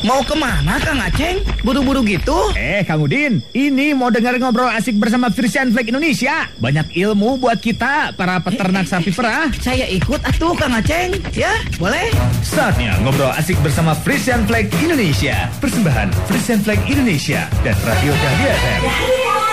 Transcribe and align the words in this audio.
Mau 0.00 0.24
ke 0.24 0.32
mana 0.32 0.80
Kang 0.80 0.96
Aceng? 0.96 1.44
Buru-buru 1.60 2.00
gitu? 2.08 2.56
Eh, 2.56 2.80
Kang 2.88 3.04
Udin, 3.04 3.44
ini 3.52 3.92
mau 3.92 4.08
dengar 4.08 4.32
ngobrol 4.40 4.72
asik 4.72 4.96
bersama 4.96 5.28
Frisian 5.28 5.68
Flag 5.76 5.92
Indonesia. 5.92 6.48
Banyak 6.56 6.96
ilmu 6.96 7.36
buat 7.36 7.60
kita, 7.60 8.16
para 8.16 8.40
peternak 8.40 8.88
sapi 8.88 9.12
perah. 9.12 9.52
Saya 9.60 9.84
ikut 9.92 10.24
atuh 10.24 10.56
Kang 10.56 10.72
Aceng. 10.72 11.20
Ya, 11.36 11.52
boleh? 11.76 12.08
Saatnya 12.40 12.96
ngobrol 13.04 13.28
asik 13.36 13.60
bersama 13.60 13.92
Frisian 13.92 14.48
Flag 14.48 14.72
Indonesia. 14.80 15.52
Persembahan 15.60 16.08
Frisian 16.24 16.64
Flag 16.64 16.80
Indonesia 16.88 17.44
dan 17.60 17.76
Radio 17.84 18.16
Dahlia 18.16 18.52
FM. 18.56 19.49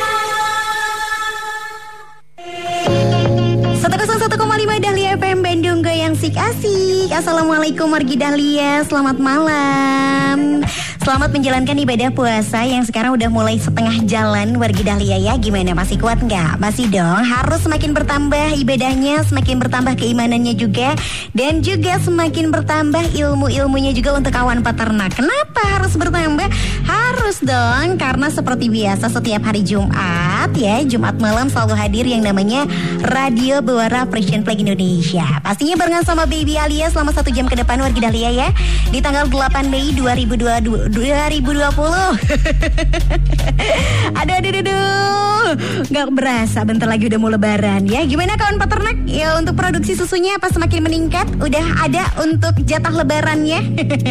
Bandung 6.28 6.36
Goyang 6.36 6.60
Sik 6.60 6.68
Asik 6.68 7.10
Assalamualaikum 7.16 7.88
wargi 7.88 8.20
Dahlia. 8.20 8.84
Selamat 8.84 9.16
malam 9.16 10.60
Selamat 11.08 11.32
menjalankan 11.32 11.80
ibadah 11.88 12.12
puasa 12.12 12.68
yang 12.68 12.84
sekarang 12.84 13.16
udah 13.16 13.32
mulai 13.32 13.56
setengah 13.56 14.04
jalan 14.04 14.60
wargi 14.60 14.84
Dahlia 14.84 15.16
ya. 15.16 15.40
Gimana 15.40 15.72
masih 15.72 15.96
kuat 15.96 16.20
nggak? 16.20 16.60
Masih 16.60 16.92
dong. 16.92 17.24
Harus 17.24 17.64
semakin 17.64 17.96
bertambah 17.96 18.60
ibadahnya 18.60 19.24
Semakin 19.24 19.56
bertambah 19.56 19.96
keimanannya 19.96 20.60
juga 20.60 21.00
Dan 21.32 21.64
juga 21.64 21.96
semakin 22.04 22.52
bertambah 22.52 23.16
ilmu-ilmunya 23.16 23.96
juga 23.96 24.20
untuk 24.20 24.36
kawan 24.36 24.60
peternak. 24.60 25.16
Kenapa 25.16 25.80
harus 25.80 25.96
bertambah? 25.96 26.52
Harus 26.84 27.40
dong 27.40 27.96
Karena 27.96 28.28
seperti 28.28 28.68
biasa 28.68 29.08
setiap 29.08 29.48
hari 29.48 29.64
Jumat 29.64 30.52
ya 30.60 30.84
Jumat 30.84 31.16
malam 31.24 31.48
selalu 31.48 31.76
hadir 31.80 32.04
yang 32.04 32.20
namanya 32.20 32.68
Radio 33.08 33.64
Bewara 33.64 34.04
Frisian 34.12 34.44
Flag 34.44 34.60
Indonesia. 34.60 35.40
Pastinya 35.40 35.80
barengan 35.80 36.04
sama 36.04 36.28
Baby 36.28 36.60
Alia 36.60 36.92
selama 36.92 37.16
satu 37.16 37.32
jam 37.32 37.48
ke 37.48 37.56
depan 37.56 37.80
wargi 37.80 38.04
Dahlia 38.04 38.32
ya. 38.34 38.50
Di 38.90 39.00
tanggal 39.00 39.30
8 39.30 39.70
Mei 39.72 39.94
2022 39.96 40.97
2020 40.98 41.54
Aduh 44.18 44.34
aduh 44.34 44.50
aduh, 44.50 44.62
aduh. 44.66 46.10
Berasa 46.12 46.66
bentar 46.66 46.90
lagi 46.90 47.08
udah 47.08 47.20
mau 47.22 47.32
lebaran. 47.32 47.86
Ya 47.86 48.02
Gimana 48.04 48.36
kawan 48.36 48.58
peternak? 48.58 48.98
Ya 49.06 49.38
untuk 49.38 49.54
produksi 49.54 49.94
susunya 49.94 50.36
apa 50.36 50.50
semakin 50.50 50.84
meningkat? 50.84 51.28
Udah 51.38 51.86
ada 51.86 52.10
untuk 52.20 52.58
jatah 52.66 52.92
lebarannya? 52.92 53.62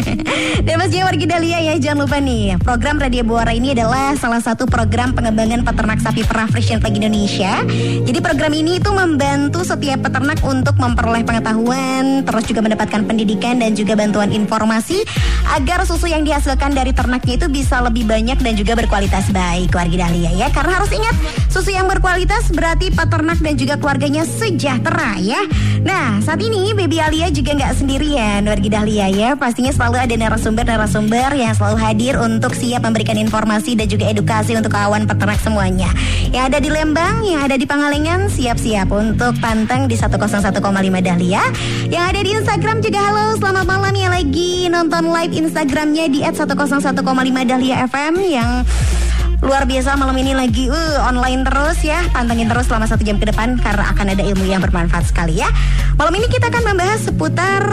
Dan 0.65 0.73
pastinya 0.79 1.11
wargi 1.11 1.25
Dahlia 1.27 1.59
ya 1.61 1.73
Jangan 1.77 2.07
lupa 2.07 2.17
nih. 2.23 2.55
Program 2.61 2.97
Radio 3.01 3.23
Buara 3.27 3.51
ini 3.51 3.75
adalah 3.75 4.15
salah 4.15 4.39
satu 4.39 4.65
program 4.65 5.13
pengembangan 5.13 5.67
peternak 5.67 5.99
sapi 5.99 6.23
perah 6.23 6.47
Frisian 6.49 6.79
Flag 6.79 6.95
Indonesia. 6.95 7.61
Jadi 8.07 8.19
program 8.23 8.53
ini 8.55 8.79
itu 8.79 8.89
membantu 8.93 9.65
setiap 9.65 10.07
peternak 10.07 10.39
untuk 10.45 10.77
memperoleh 10.77 11.25
pengetahuan 11.25 12.23
Terus 12.23 12.43
juga 12.45 12.61
mendapatkan 12.61 13.01
pendidikan 13.03 13.57
dan 13.57 13.73
juga 13.73 13.97
bantuan 13.97 14.29
informasi 14.29 15.01
Agar 15.57 15.81
susu 15.83 16.05
yang 16.05 16.21
dihasilkan 16.21 16.76
dari 16.77 16.93
ternaknya 16.93 17.41
itu 17.41 17.47
bisa 17.49 17.81
lebih 17.81 18.05
banyak 18.05 18.37
dan 18.37 18.53
juga 18.53 18.77
berkualitas 18.77 19.33
baik 19.33 19.73
warga 19.73 20.05
Dahlia 20.05 20.29
ya. 20.37 20.47
Karena 20.53 20.77
harus 20.77 20.93
ingat 20.93 21.17
susu 21.49 21.73
yang 21.73 21.89
berkualitas 21.89 22.53
berarti 22.53 22.93
peternak 22.93 23.41
dan 23.41 23.57
juga 23.57 23.81
keluarganya 23.81 24.21
sejahtera 24.29 25.17
ya. 25.17 25.41
Nah 25.81 26.21
saat 26.21 26.37
ini 26.37 26.77
Baby 26.77 27.01
Alia 27.01 27.33
juga 27.33 27.57
nggak 27.57 27.81
sendirian 27.81 28.45
warga 28.45 28.69
Dahlia 28.69 29.09
ya. 29.09 29.29
Pastinya 29.33 29.73
selalu 29.73 29.97
ada 30.05 30.13
narasumber-narasumber 30.13 31.33
yang 31.33 31.57
selalu 31.57 31.77
hadir 31.81 32.13
untuk 32.21 32.53
siap 32.53 32.85
memberikan 32.85 33.17
informasi 33.17 33.73
dan 33.73 33.89
juga 33.89 34.13
edukasi 34.13 34.53
untuk 34.53 34.69
kawan 34.69 35.09
peternak 35.09 35.41
semuanya. 35.41 35.89
Yang 36.29 36.43
ada 36.53 36.57
di 36.61 36.69
Lembang 36.69 37.25
yang 37.25 37.41
ada 37.41 37.57
di 37.57 37.65
Pangalengan 37.65 38.29
siap-siap 38.29 38.93
untuk 38.93 39.33
pantang 39.41 39.89
di 39.89 39.97
101,5 39.97 40.61
Dahlia. 41.01 41.41
Yang 41.89 42.03
ada 42.05 42.19
di 42.21 42.31
Instagram 42.37 42.77
juga 42.85 42.99
halo 43.01 43.33
selamat 43.41 43.65
malam. 43.65 43.93
Ya 43.97 44.13
lagi 44.13 44.69
nonton 44.69 45.09
live 45.09 45.33
Instagramnya 45.33 46.05
di 46.11 46.21
101,5 46.57 47.45
Dahlia 47.45 47.85
FM 47.85 48.13
yang 48.25 48.65
luar 49.37 49.69
biasa 49.69 49.93
malam 49.93 50.17
ini 50.17 50.33
lagi 50.33 50.65
uh, 50.65 51.05
online 51.05 51.45
terus 51.45 51.79
ya. 51.85 52.01
Pantengin 52.09 52.49
terus 52.49 52.65
selama 52.65 52.89
satu 52.89 53.05
jam 53.05 53.21
ke 53.21 53.29
depan 53.29 53.61
karena 53.61 53.93
akan 53.93 54.17
ada 54.17 54.23
ilmu 54.25 54.45
yang 54.49 54.61
bermanfaat 54.63 55.13
sekali 55.13 55.37
ya. 55.41 55.49
Malam 55.97 56.17
ini 56.17 56.27
kita 56.29 56.49
akan 56.49 56.63
membahas 56.73 56.99
seputar 57.05 57.63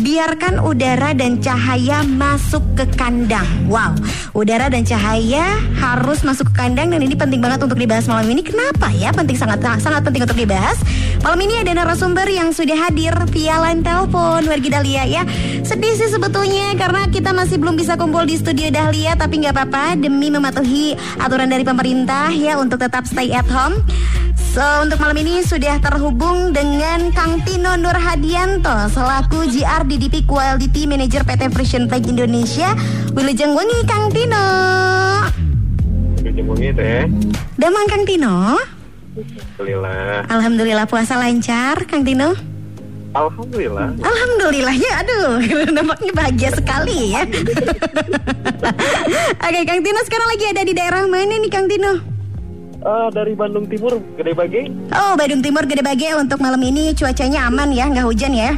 biarkan 0.00 0.60
udara 0.60 1.16
dan 1.16 1.40
cahaya 1.40 2.04
masuk 2.04 2.64
ke 2.76 2.84
kandang. 2.96 3.48
Wow 3.68 3.96
udara 4.36 4.68
dan 4.68 4.84
cahaya 4.84 5.58
harus 5.78 6.22
masuk 6.22 6.52
ke 6.52 6.62
kandang 6.62 6.92
dan 6.92 7.00
ini 7.00 7.18
penting 7.18 7.40
banget 7.40 7.64
untuk 7.64 7.74
dibahas 7.74 8.06
malam 8.06 8.28
ini. 8.28 8.46
Kenapa 8.46 8.92
ya? 8.92 9.10
Penting 9.10 9.34
sangat 9.34 9.58
sangat 9.80 10.06
penting 10.06 10.22
untuk 10.22 10.38
dibahas. 10.38 10.78
Malam 11.26 11.42
ini 11.42 11.54
ada 11.58 11.74
narasumber 11.74 12.30
yang 12.30 12.54
sudah 12.54 12.76
hadir 12.76 13.14
via 13.34 13.58
line 13.58 13.82
telepon 13.82 14.46
wargi 14.46 14.70
Dahlia 14.70 15.04
ya. 15.08 15.22
Sedih 15.64 15.94
sih 15.98 16.10
sebetulnya 16.10 16.78
karena 16.78 17.10
kita 17.10 17.34
masih 17.34 17.58
belum 17.58 17.74
bisa 17.74 17.98
kumpul 17.98 18.22
di 18.22 18.38
studio 18.38 18.70
Dahlia 18.70 19.18
tapi 19.18 19.42
nggak 19.42 19.54
apa-apa. 19.54 19.98
Demi 19.98 20.30
mematuhi 20.30 20.94
aturan 21.20 21.50
dari 21.50 21.62
pemerintah 21.62 22.30
ya 22.34 22.58
untuk 22.58 22.82
tetap 22.82 23.06
stay 23.06 23.30
at 23.34 23.46
home. 23.48 23.80
So 24.38 24.64
untuk 24.82 24.98
malam 24.98 25.18
ini 25.22 25.44
sudah 25.44 25.78
terhubung 25.78 26.50
dengan 26.50 27.14
Kang 27.14 27.38
Tino 27.46 27.78
Nur 27.78 27.94
Hadianto 27.94 28.90
selaku 28.90 29.46
GR 29.46 29.82
DDP 29.86 30.26
Quality 30.26 30.88
Manager 30.88 31.22
PT 31.22 31.52
Frisian 31.54 31.86
Flag 31.86 32.02
Indonesia. 32.08 32.74
Wilujeng 33.14 33.54
wengi 33.54 33.78
Kang 33.86 34.10
Tino. 34.10 34.46
Wilujeng 36.18 36.46
wengi 36.50 36.68
teh. 36.74 37.06
Damang 37.54 37.86
Kang 37.86 38.02
Tino. 38.02 38.58
Alhamdulillah. 39.18 40.26
Alhamdulillah 40.26 40.86
puasa 40.90 41.18
lancar 41.18 41.86
Kang 41.86 42.02
Tino. 42.02 42.57
Alhamdulillah. 43.16 43.88
Alhamdulillah 44.04 44.74
ya, 44.76 44.92
aduh, 45.00 45.40
nampaknya 45.76 46.12
bahagia 46.12 46.50
sekali 46.52 47.16
ya. 47.16 47.24
Oke, 49.48 49.60
Kang 49.64 49.80
Tino 49.80 50.00
sekarang 50.04 50.28
lagi 50.28 50.44
ada 50.52 50.62
di 50.64 50.72
daerah 50.76 51.02
mana 51.08 51.34
nih, 51.40 51.48
Kang 51.48 51.66
Tino? 51.68 52.04
Uh, 52.78 53.08
dari 53.10 53.34
Bandung 53.34 53.66
Timur, 53.66 53.98
Gede 54.14 54.32
Bage. 54.36 54.70
Oh, 54.92 55.16
Bandung 55.18 55.42
Timur, 55.42 55.64
Gede 55.64 55.82
Bage 55.82 56.14
untuk 56.20 56.38
malam 56.38 56.60
ini 56.60 56.92
cuacanya 56.92 57.48
aman 57.48 57.72
ya, 57.72 57.88
nggak 57.88 58.06
hujan 58.06 58.32
ya? 58.36 58.52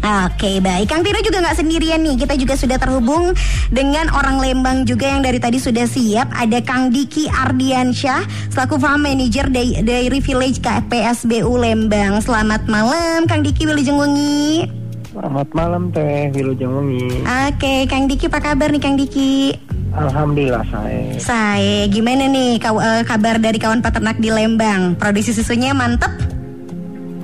Oke 0.00 0.62
baik, 0.62 0.88
Kang 0.88 1.02
Tino 1.02 1.20
juga 1.20 1.42
nggak 1.42 1.58
sendirian 1.58 2.00
nih. 2.00 2.22
Kita 2.22 2.34
juga 2.38 2.54
sudah 2.56 2.78
terhubung 2.78 3.34
dengan 3.68 4.08
orang 4.14 4.40
Lembang 4.40 4.88
juga 4.88 5.10
yang 5.10 5.20
dari 5.20 5.36
tadi 5.42 5.58
sudah 5.58 5.84
siap. 5.84 6.30
Ada 6.32 6.62
Kang 6.62 6.88
Diki 6.94 7.26
Ardiansyah 7.28 8.52
selaku 8.54 8.78
Farm 8.80 9.04
Manager 9.04 9.50
Dairy 9.50 10.20
Village 10.22 10.62
KPSBU 10.62 11.50
Lembang. 11.50 12.22
Selamat 12.24 12.64
malam, 12.70 13.26
Kang 13.26 13.42
Diki 13.44 13.66
Wilujeng 13.68 13.98
Wengi. 13.98 14.70
Selamat 15.10 15.48
malam 15.52 15.90
Teh 15.90 16.30
Wilujeng 16.32 16.70
Wengi. 16.70 17.26
Oke, 17.50 17.84
Kang 17.90 18.06
Diki 18.06 18.30
apa 18.30 18.40
kabar 18.40 18.70
nih 18.70 18.80
Kang 18.80 18.94
Diki? 18.94 19.52
Alhamdulillah 19.90 20.62
saya. 20.70 21.18
Saya 21.18 21.90
gimana 21.90 22.30
nih 22.30 22.62
kabar 23.04 23.42
dari 23.42 23.58
kawan 23.58 23.82
peternak 23.82 24.22
di 24.22 24.30
Lembang? 24.30 24.94
Produksi 24.94 25.34
susunya 25.34 25.74
mantep? 25.74 26.14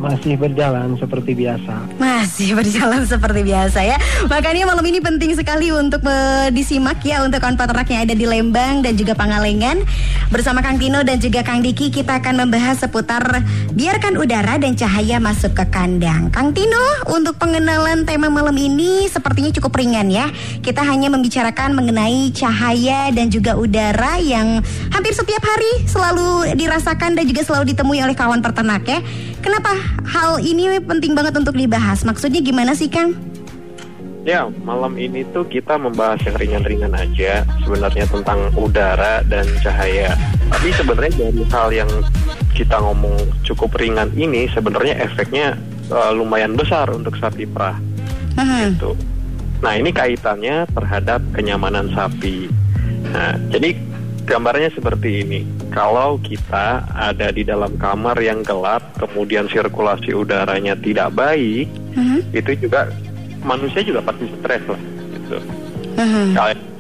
Masih 0.07 0.39
berjalan 0.39 0.95
seperti 0.95 1.35
biasa. 1.35 1.75
Masih 1.99 2.55
berjalan 2.55 3.03
seperti 3.03 3.41
biasa 3.43 3.83
ya. 3.83 3.99
Makanya 4.31 4.71
malam 4.71 4.87
ini 4.87 5.03
penting 5.03 5.35
sekali 5.35 5.75
untuk 5.75 5.99
disimak 6.55 7.03
ya 7.03 7.27
untuk 7.27 7.43
kawan 7.43 7.59
peternak 7.59 7.91
yang 7.91 8.07
ada 8.07 8.15
di 8.15 8.23
Lembang 8.23 8.87
dan 8.87 8.95
juga 8.95 9.19
Pangalengan. 9.19 9.83
Bersama 10.31 10.63
Kang 10.63 10.79
Tino 10.79 11.03
dan 11.03 11.19
juga 11.19 11.43
Kang 11.43 11.59
Diki 11.59 11.91
kita 11.91 12.23
akan 12.23 12.47
membahas 12.47 12.87
seputar 12.87 13.43
biarkan 13.75 14.15
udara 14.15 14.63
dan 14.63 14.79
cahaya 14.79 15.19
masuk 15.19 15.59
ke 15.59 15.65
kandang. 15.75 16.31
Kang 16.31 16.55
Tino, 16.55 16.87
untuk 17.11 17.35
pengenalan 17.43 18.07
tema 18.07 18.31
malam 18.31 18.55
ini 18.55 19.11
sepertinya 19.11 19.51
cukup 19.59 19.75
ringan 19.75 20.07
ya. 20.07 20.31
Kita 20.63 20.87
hanya 20.87 21.11
membicarakan 21.11 21.75
mengenai 21.75 22.31
cahaya 22.31 23.11
dan 23.11 23.27
juga 23.27 23.59
udara 23.59 24.23
yang 24.23 24.63
hampir 24.95 25.11
setiap 25.15 25.43
hari 25.43 25.83
selalu 25.91 26.55
dirasakan 26.55 27.19
dan 27.19 27.25
juga 27.27 27.43
selalu 27.43 27.75
ditemui 27.75 27.99
oleh 28.03 28.15
kawan 28.15 28.39
peternak 28.39 28.87
ya. 28.87 29.03
Kenapa 29.47 29.79
hal 30.11 30.43
ini 30.43 30.83
penting 30.83 31.15
banget 31.15 31.39
untuk 31.39 31.55
dibahas? 31.55 32.03
Maksudnya 32.03 32.43
gimana 32.43 32.75
sih, 32.75 32.91
Kang? 32.91 33.15
Ya, 34.27 34.51
malam 34.67 34.99
ini 34.99 35.23
tuh 35.31 35.47
kita 35.47 35.79
membahas 35.79 36.19
yang 36.27 36.35
ringan-ringan 36.35 36.91
aja 36.91 37.47
sebenarnya 37.63 38.11
tentang 38.11 38.51
udara 38.59 39.23
dan 39.31 39.47
cahaya. 39.63 40.19
Tapi 40.51 40.75
sebenarnya 40.75 41.15
dari 41.15 41.47
hal 41.47 41.69
yang 41.71 41.91
kita 42.59 42.75
ngomong 42.75 43.15
cukup 43.47 43.79
ringan 43.79 44.11
ini 44.19 44.51
sebenarnya 44.51 44.99
efeknya 44.99 45.55
uh, 45.95 46.11
lumayan 46.11 46.59
besar 46.59 46.91
untuk 46.91 47.15
sapi 47.15 47.47
perah. 47.47 47.79
Gitu. 48.35 48.99
Nah, 49.63 49.79
ini 49.79 49.95
kaitannya 49.95 50.67
terhadap 50.75 51.23
kenyamanan 51.31 51.95
sapi. 51.95 52.51
Nah, 53.15 53.39
jadi 53.55 53.79
gambarnya 54.27 54.75
seperti 54.75 55.23
ini. 55.23 55.41
Kalau 55.71 56.19
kita 56.19 56.83
ada 56.91 57.31
di 57.31 57.47
dalam 57.47 57.79
kamar 57.79 58.19
yang 58.19 58.43
gelap, 58.43 58.83
kemudian 58.99 59.47
sirkulasi 59.47 60.11
udaranya 60.13 60.75
tidak 60.75 61.15
baik, 61.15 61.71
uh-huh. 61.95 62.21
itu 62.35 62.67
juga 62.67 62.91
manusia 63.47 63.87
juga 63.87 64.03
pasti 64.03 64.27
stres 64.43 64.65
lah. 64.67 64.83
Gitu. 65.15 65.39
Uh-huh. 65.97 66.27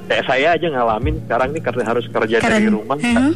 Kayak 0.07 0.25
saya 0.27 0.49
aja 0.59 0.67
ngalamin 0.71 1.23
sekarang 1.27 1.51
nih 1.55 1.63
karena 1.63 1.83
harus 1.87 2.07
kerja 2.11 2.37
Keren. 2.43 2.51
dari 2.51 2.67
rumah. 2.67 2.99
Uh-huh. 2.99 3.33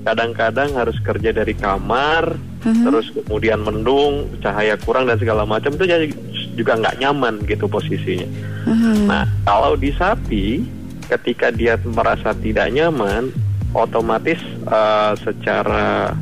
Kadang-kadang 0.00 0.70
harus 0.78 0.96
kerja 1.02 1.30
dari 1.34 1.52
kamar, 1.52 2.38
uh-huh. 2.38 2.84
terus 2.86 3.10
kemudian 3.12 3.60
mendung, 3.66 4.30
cahaya 4.38 4.78
kurang 4.80 5.10
dan 5.10 5.18
segala 5.18 5.42
macam 5.42 5.74
itu 5.74 5.84
jadi 5.84 6.06
juga 6.54 6.76
nggak 6.76 6.98
nyaman 7.00 7.34
gitu 7.48 7.64
posisinya. 7.66 8.28
Mhm. 8.68 9.08
Nah, 9.08 9.24
kalau 9.48 9.78
di 9.80 9.90
sapi, 9.96 10.60
ketika 11.08 11.48
dia 11.48 11.80
merasa 11.80 12.36
tidak 12.36 12.68
nyaman, 12.68 13.32
otomatis 13.74 14.40
eh, 14.66 15.12
secara 15.20 16.14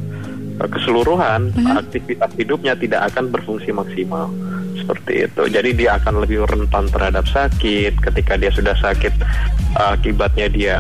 eh, 0.61 0.69
keseluruhan 0.69 1.55
aktivitas 1.57 2.33
hidupnya 2.37 2.75
tidak 2.77 3.13
akan 3.13 3.33
berfungsi 3.33 3.71
maksimal. 3.73 4.29
Seperti 4.79 5.27
itu. 5.27 5.43
Jadi 5.51 5.71
dia 5.75 5.99
akan 5.99 6.23
lebih 6.23 6.47
rentan 6.47 6.87
terhadap 6.89 7.27
sakit. 7.27 7.99
Ketika 7.99 8.39
dia 8.39 8.49
sudah 8.55 8.77
sakit, 8.79 9.13
eh, 9.77 9.91
akibatnya 9.93 10.47
dia 10.49 10.75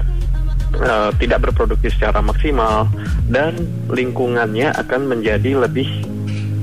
eh, 0.78 1.10
tidak 1.18 1.50
berproduksi 1.50 1.92
secara 1.92 2.20
maksimal 2.22 2.88
dan 3.28 3.56
lingkungannya 3.90 4.72
akan 4.76 5.08
menjadi 5.08 5.66
lebih 5.66 5.88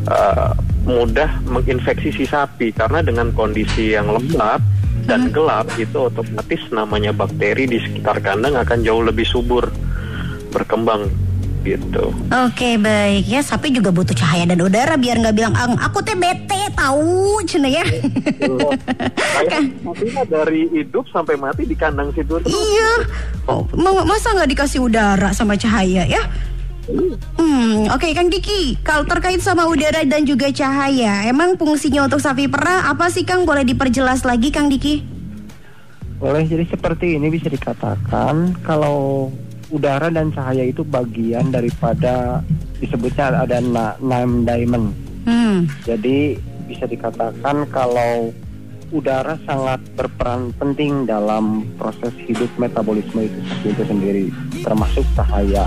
eh, 0.10 0.52
mudah 0.86 1.42
menginfeksi 1.50 2.14
si 2.14 2.26
sapi 2.30 2.70
karena 2.70 3.02
dengan 3.02 3.34
kondisi 3.34 3.98
yang 3.98 4.06
lembab 4.06 4.62
dan 5.10 5.34
gelap 5.34 5.66
itu 5.82 5.98
otomatis 6.10 6.62
namanya 6.70 7.14
bakteri 7.14 7.66
di 7.66 7.82
sekitar 7.82 8.22
kandang 8.22 8.58
akan 8.58 8.86
jauh 8.86 9.02
lebih 9.02 9.26
subur 9.26 9.66
berkembang 10.56 11.12
gitu. 11.66 12.14
Oke 12.30 12.78
baik 12.78 13.26
ya 13.26 13.42
sapi 13.42 13.74
juga 13.74 13.90
butuh 13.90 14.14
cahaya 14.14 14.46
dan 14.46 14.62
udara 14.62 14.96
biar 14.96 15.18
nggak 15.18 15.36
bilang 15.36 15.54
"Ang, 15.58 15.76
aku 15.82 16.00
teh 16.06 16.14
bete 16.14 16.70
tahu 16.78 17.42
cina 17.50 17.66
ya. 17.66 17.82
Kayak 19.18 19.74
sapinya 19.82 20.24
dari 20.30 20.70
hidup 20.70 21.10
sampai 21.10 21.36
mati 21.36 21.66
di 21.66 21.74
kandang 21.74 22.14
situ 22.14 22.38
terus. 22.38 22.54
iya. 22.54 22.92
Oh, 23.50 23.66
ma- 23.74 24.06
masa 24.06 24.38
nggak 24.38 24.50
dikasih 24.54 24.86
udara 24.86 25.34
sama 25.34 25.58
cahaya 25.58 26.06
ya? 26.06 26.22
Hmm, 27.42 27.90
oke 27.90 28.14
Kang 28.14 28.30
Diki, 28.30 28.78
kalau 28.86 29.10
terkait 29.10 29.42
sama 29.42 29.66
udara 29.66 30.06
dan 30.06 30.22
juga 30.22 30.54
cahaya, 30.54 31.26
emang 31.26 31.58
fungsinya 31.58 32.06
untuk 32.06 32.22
sapi 32.22 32.46
perah 32.46 32.94
apa 32.94 33.10
sih 33.10 33.26
Kang? 33.26 33.42
Boleh 33.42 33.66
diperjelas 33.66 34.22
lagi 34.22 34.54
Kang 34.54 34.70
Diki? 34.70 35.02
Boleh 36.22 36.46
jadi 36.46 36.62
seperti 36.70 37.18
ini 37.18 37.34
bisa 37.34 37.50
dikatakan 37.50 38.54
kalau 38.62 39.34
udara 39.70 40.10
dan 40.10 40.30
cahaya 40.30 40.66
itu 40.66 40.86
bagian 40.86 41.50
daripada 41.50 42.42
disebutnya 42.78 43.46
ada 43.46 43.58
na- 43.62 43.98
nine 43.98 44.46
diamond. 44.46 44.94
Hmm, 45.26 45.66
Jadi 45.84 46.38
bisa 46.66 46.86
dikatakan 46.86 47.66
kalau 47.70 48.30
udara 48.94 49.38
sangat 49.46 49.82
berperan 49.98 50.54
penting 50.62 51.10
dalam 51.10 51.66
proses 51.78 52.14
hidup 52.30 52.50
metabolisme 52.56 53.26
itu 53.26 53.40
itu 53.66 53.84
sendiri, 53.86 54.26
termasuk 54.62 55.06
cahaya. 55.18 55.66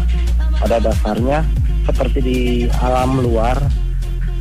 Pada 0.58 0.78
dasarnya 0.78 1.42
seperti 1.86 2.18
di 2.18 2.38
alam 2.78 3.22
luar, 3.22 3.58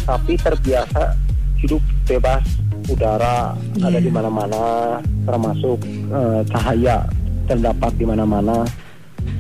sapi 0.06 0.38
terbiasa 0.38 1.13
hidup 1.57 1.81
bebas, 2.06 2.45
udara 2.89 3.57
ada 3.81 3.98
di 3.98 4.09
mana-mana, 4.09 4.98
termasuk 5.25 5.81
eh, 6.13 6.42
cahaya 6.50 7.06
terdapat 7.50 7.92
di 7.98 8.06
mana-mana. 8.06 8.65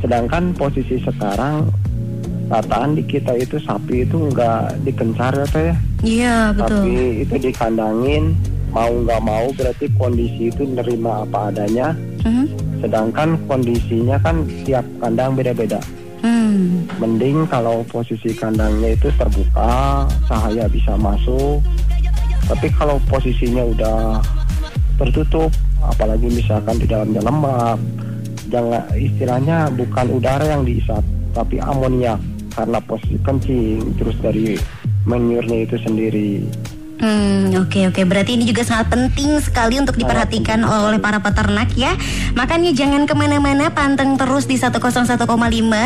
Sedangkan 0.01 0.53
posisi 0.53 1.01
sekarang 1.01 1.67
rataan 2.47 2.95
di 2.95 3.03
kita 3.03 3.35
itu 3.35 3.59
sapi 3.59 4.07
itu 4.07 4.15
nggak 4.31 4.87
dikencar 4.87 5.35
ya 5.35 5.47
teh? 5.51 5.63
Ya 5.63 5.75
iya 6.03 6.37
betul. 6.55 6.85
tapi 6.85 6.95
itu 7.27 7.35
dikandangin 7.49 8.23
mau 8.71 8.91
nggak 8.91 9.21
mau 9.23 9.45
berarti 9.55 9.85
kondisi 9.99 10.51
itu 10.51 10.63
nerima 10.63 11.23
apa 11.27 11.51
adanya. 11.51 11.95
Mhm. 12.27 12.47
sedangkan 12.77 13.33
kondisinya 13.49 14.21
kan 14.21 14.45
tiap 14.61 14.85
kandang 15.01 15.33
beda-beda. 15.33 15.81
Hmm, 16.21 16.85
mending 17.01 17.49
kalau 17.49 17.81
posisi 17.89 18.37
kandangnya 18.37 18.93
itu 18.93 19.09
terbuka 19.17 20.05
cahaya 20.29 20.69
bisa 20.69 20.93
masuk. 20.93 21.57
Tapi 22.45 22.69
kalau 22.77 23.01
posisinya 23.09 23.65
udah 23.65 24.21
tertutup 25.01 25.49
apalagi 25.81 26.29
misalkan 26.29 26.77
di 26.77 26.85
dalamnya 26.85 27.21
lembab 27.21 27.77
jangan 28.47 28.83
istilahnya 28.95 29.71
bukan 29.75 30.07
udara 30.17 30.45
yang 30.47 30.63
diisap 30.63 31.03
tapi 31.35 31.59
amoniak 31.61 32.17
karena 32.57 32.79
posisi 32.81 33.17
kencing 33.21 33.93
terus 34.01 34.17
dari 34.19 34.57
menyurnya 35.05 35.67
itu 35.69 35.77
sendiri 35.79 36.43
Hmm, 36.97 37.53
oke 37.53 37.93
oke. 37.93 38.01
Berarti 38.09 38.41
ini 38.41 38.49
juga 38.49 38.65
sangat 38.65 38.89
penting 38.89 39.37
sekali 39.37 39.77
untuk 39.77 40.01
diperhatikan 40.01 40.65
oleh 40.65 40.97
para 40.97 41.21
peternak 41.21 41.69
ya. 41.77 41.93
Makanya 42.33 42.73
jangan 42.73 43.05
ke 43.05 43.13
mana-mana, 43.13 43.69
panteng 43.69 44.17
terus 44.17 44.49
di 44.49 44.57
101,5 44.57 45.29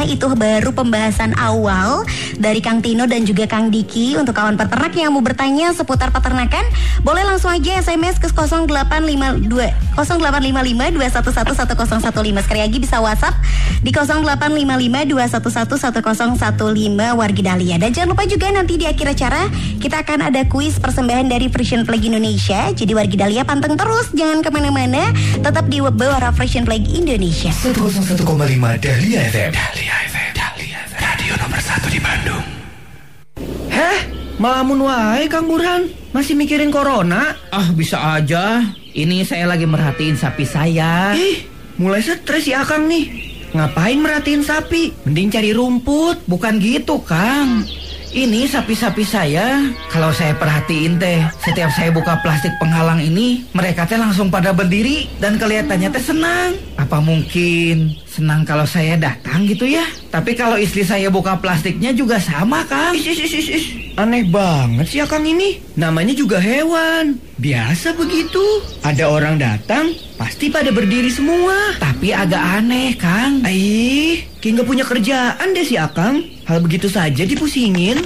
itu 0.08 0.26
baru 0.40 0.72
pembahasan 0.72 1.36
awal 1.36 2.08
dari 2.40 2.64
Kang 2.64 2.80
Tino 2.80 3.12
dan 3.12 3.28
juga 3.28 3.44
Kang 3.44 3.68
Diki 3.68 4.16
untuk 4.16 4.40
kawan 4.40 4.56
peternak 4.56 4.96
yang 4.96 5.12
mau 5.12 5.20
bertanya 5.20 5.76
seputar 5.76 6.16
peternakan, 6.16 6.64
boleh 7.04 7.28
langsung 7.28 7.52
aja 7.52 7.84
SMS 7.84 8.16
ke 8.16 8.32
0852 8.32 9.52
0855 10.00 10.96
2111015 10.96 12.48
sekali 12.48 12.64
lagi 12.64 12.80
bisa 12.80 13.04
WhatsApp 13.04 13.36
di 13.84 13.92
0855 13.92 15.12
2111015 15.12 17.20
Wargi 17.20 17.44
Dahlia. 17.44 17.76
Dan 17.76 17.92
jangan 17.92 18.16
lupa 18.16 18.24
juga 18.24 18.48
nanti 18.48 18.80
di 18.80 18.88
akhir 18.88 19.12
acara 19.12 19.52
kita 19.84 20.08
akan 20.08 20.32
ada 20.32 20.48
kuis 20.48 20.80
persembahan 21.02 21.34
dari 21.34 21.50
Frisian 21.50 21.82
Flag 21.82 22.06
Indonesia. 22.06 22.70
Jadi 22.78 22.94
Wargi 22.94 23.18
Dahlia 23.18 23.42
panteng 23.42 23.74
terus, 23.74 24.14
jangan 24.14 24.46
ke 24.46 24.54
mana-mana, 24.54 25.10
tetap 25.34 25.66
di 25.66 25.82
Bawara 25.82 26.30
Frisian 26.30 26.62
Flag 26.62 26.86
Indonesia. 26.86 27.50
101,5 27.50 28.22
Dahlia 28.78 29.20
FM. 29.34 29.50
Dahlia 29.50 29.96
FM. 30.14 30.30
Dahlia 30.38 30.78
FM. 30.94 31.02
Radio 31.02 31.34
nomor 31.42 31.58
1 31.58 31.90
di 31.90 31.98
Bandung. 31.98 32.46
Heh, 33.74 34.00
malamun 34.38 34.86
wae 34.86 35.26
Kang 35.26 35.50
Burhan. 35.50 35.90
Masih 36.14 36.38
mikirin 36.38 36.70
corona? 36.70 37.34
Ah 37.50 37.74
bisa 37.74 38.22
aja. 38.22 38.62
Ini 38.94 39.26
saya 39.26 39.50
lagi 39.50 39.66
merhatiin 39.66 40.22
sapi 40.22 40.46
saya. 40.46 41.18
Ih, 41.18 41.50
mulai 41.82 42.06
stres 42.06 42.46
ya 42.46 42.62
Kang 42.62 42.86
nih. 42.86 43.10
Ngapain 43.58 43.98
merhatiin 43.98 44.46
sapi? 44.46 44.94
Mending 45.10 45.34
cari 45.34 45.50
rumput. 45.50 46.30
Bukan 46.30 46.62
gitu, 46.62 47.02
Kang. 47.02 47.66
Ini 48.12 48.44
sapi-sapi 48.44 49.08
saya, 49.08 49.72
kalau 49.88 50.12
saya 50.12 50.36
perhatiin 50.36 51.00
teh, 51.00 51.24
setiap 51.40 51.72
saya 51.72 51.96
buka 51.96 52.20
plastik 52.20 52.52
penghalang 52.60 53.00
ini, 53.00 53.40
mereka 53.56 53.88
teh 53.88 53.96
langsung 53.96 54.28
pada 54.28 54.52
berdiri 54.52 55.08
dan 55.24 55.40
kelihatannya 55.40 55.88
teh 55.96 56.04
senang. 56.04 56.52
Apa 56.76 57.00
mungkin 57.00 57.96
senang 58.04 58.44
kalau 58.44 58.68
saya 58.68 59.00
datang 59.00 59.48
gitu 59.48 59.64
ya? 59.64 59.88
Tapi 60.12 60.36
kalau 60.36 60.60
istri 60.60 60.84
saya 60.84 61.08
buka 61.08 61.40
plastiknya 61.40 61.96
juga 61.96 62.20
sama, 62.20 62.68
Kang. 62.68 62.92
Is, 63.00 63.16
is, 63.16 63.32
is, 63.32 63.32
is, 63.32 63.48
is. 63.48 63.66
Aneh 64.00 64.24
banget 64.24 64.88
sih 64.88 65.04
Kang 65.04 65.28
ini. 65.28 65.60
Namanya 65.76 66.16
juga 66.16 66.40
hewan. 66.40 67.20
Biasa 67.42 67.92
begitu. 67.98 68.42
Ada 68.86 69.12
orang 69.12 69.36
datang, 69.36 69.92
pasti 70.16 70.48
pada 70.48 70.72
berdiri 70.72 71.12
semua. 71.12 71.76
Tapi 71.82 72.16
agak 72.16 72.40
aneh, 72.62 72.96
Kang. 72.96 73.44
Ih, 73.44 74.24
kayak 74.40 74.62
nggak 74.62 74.68
punya 74.70 74.86
kerjaan 74.88 75.48
deh 75.52 75.66
si 75.66 75.76
Akang. 75.76 76.24
Hal 76.48 76.64
begitu 76.64 76.88
saja 76.88 77.28
dipusingin. 77.28 78.04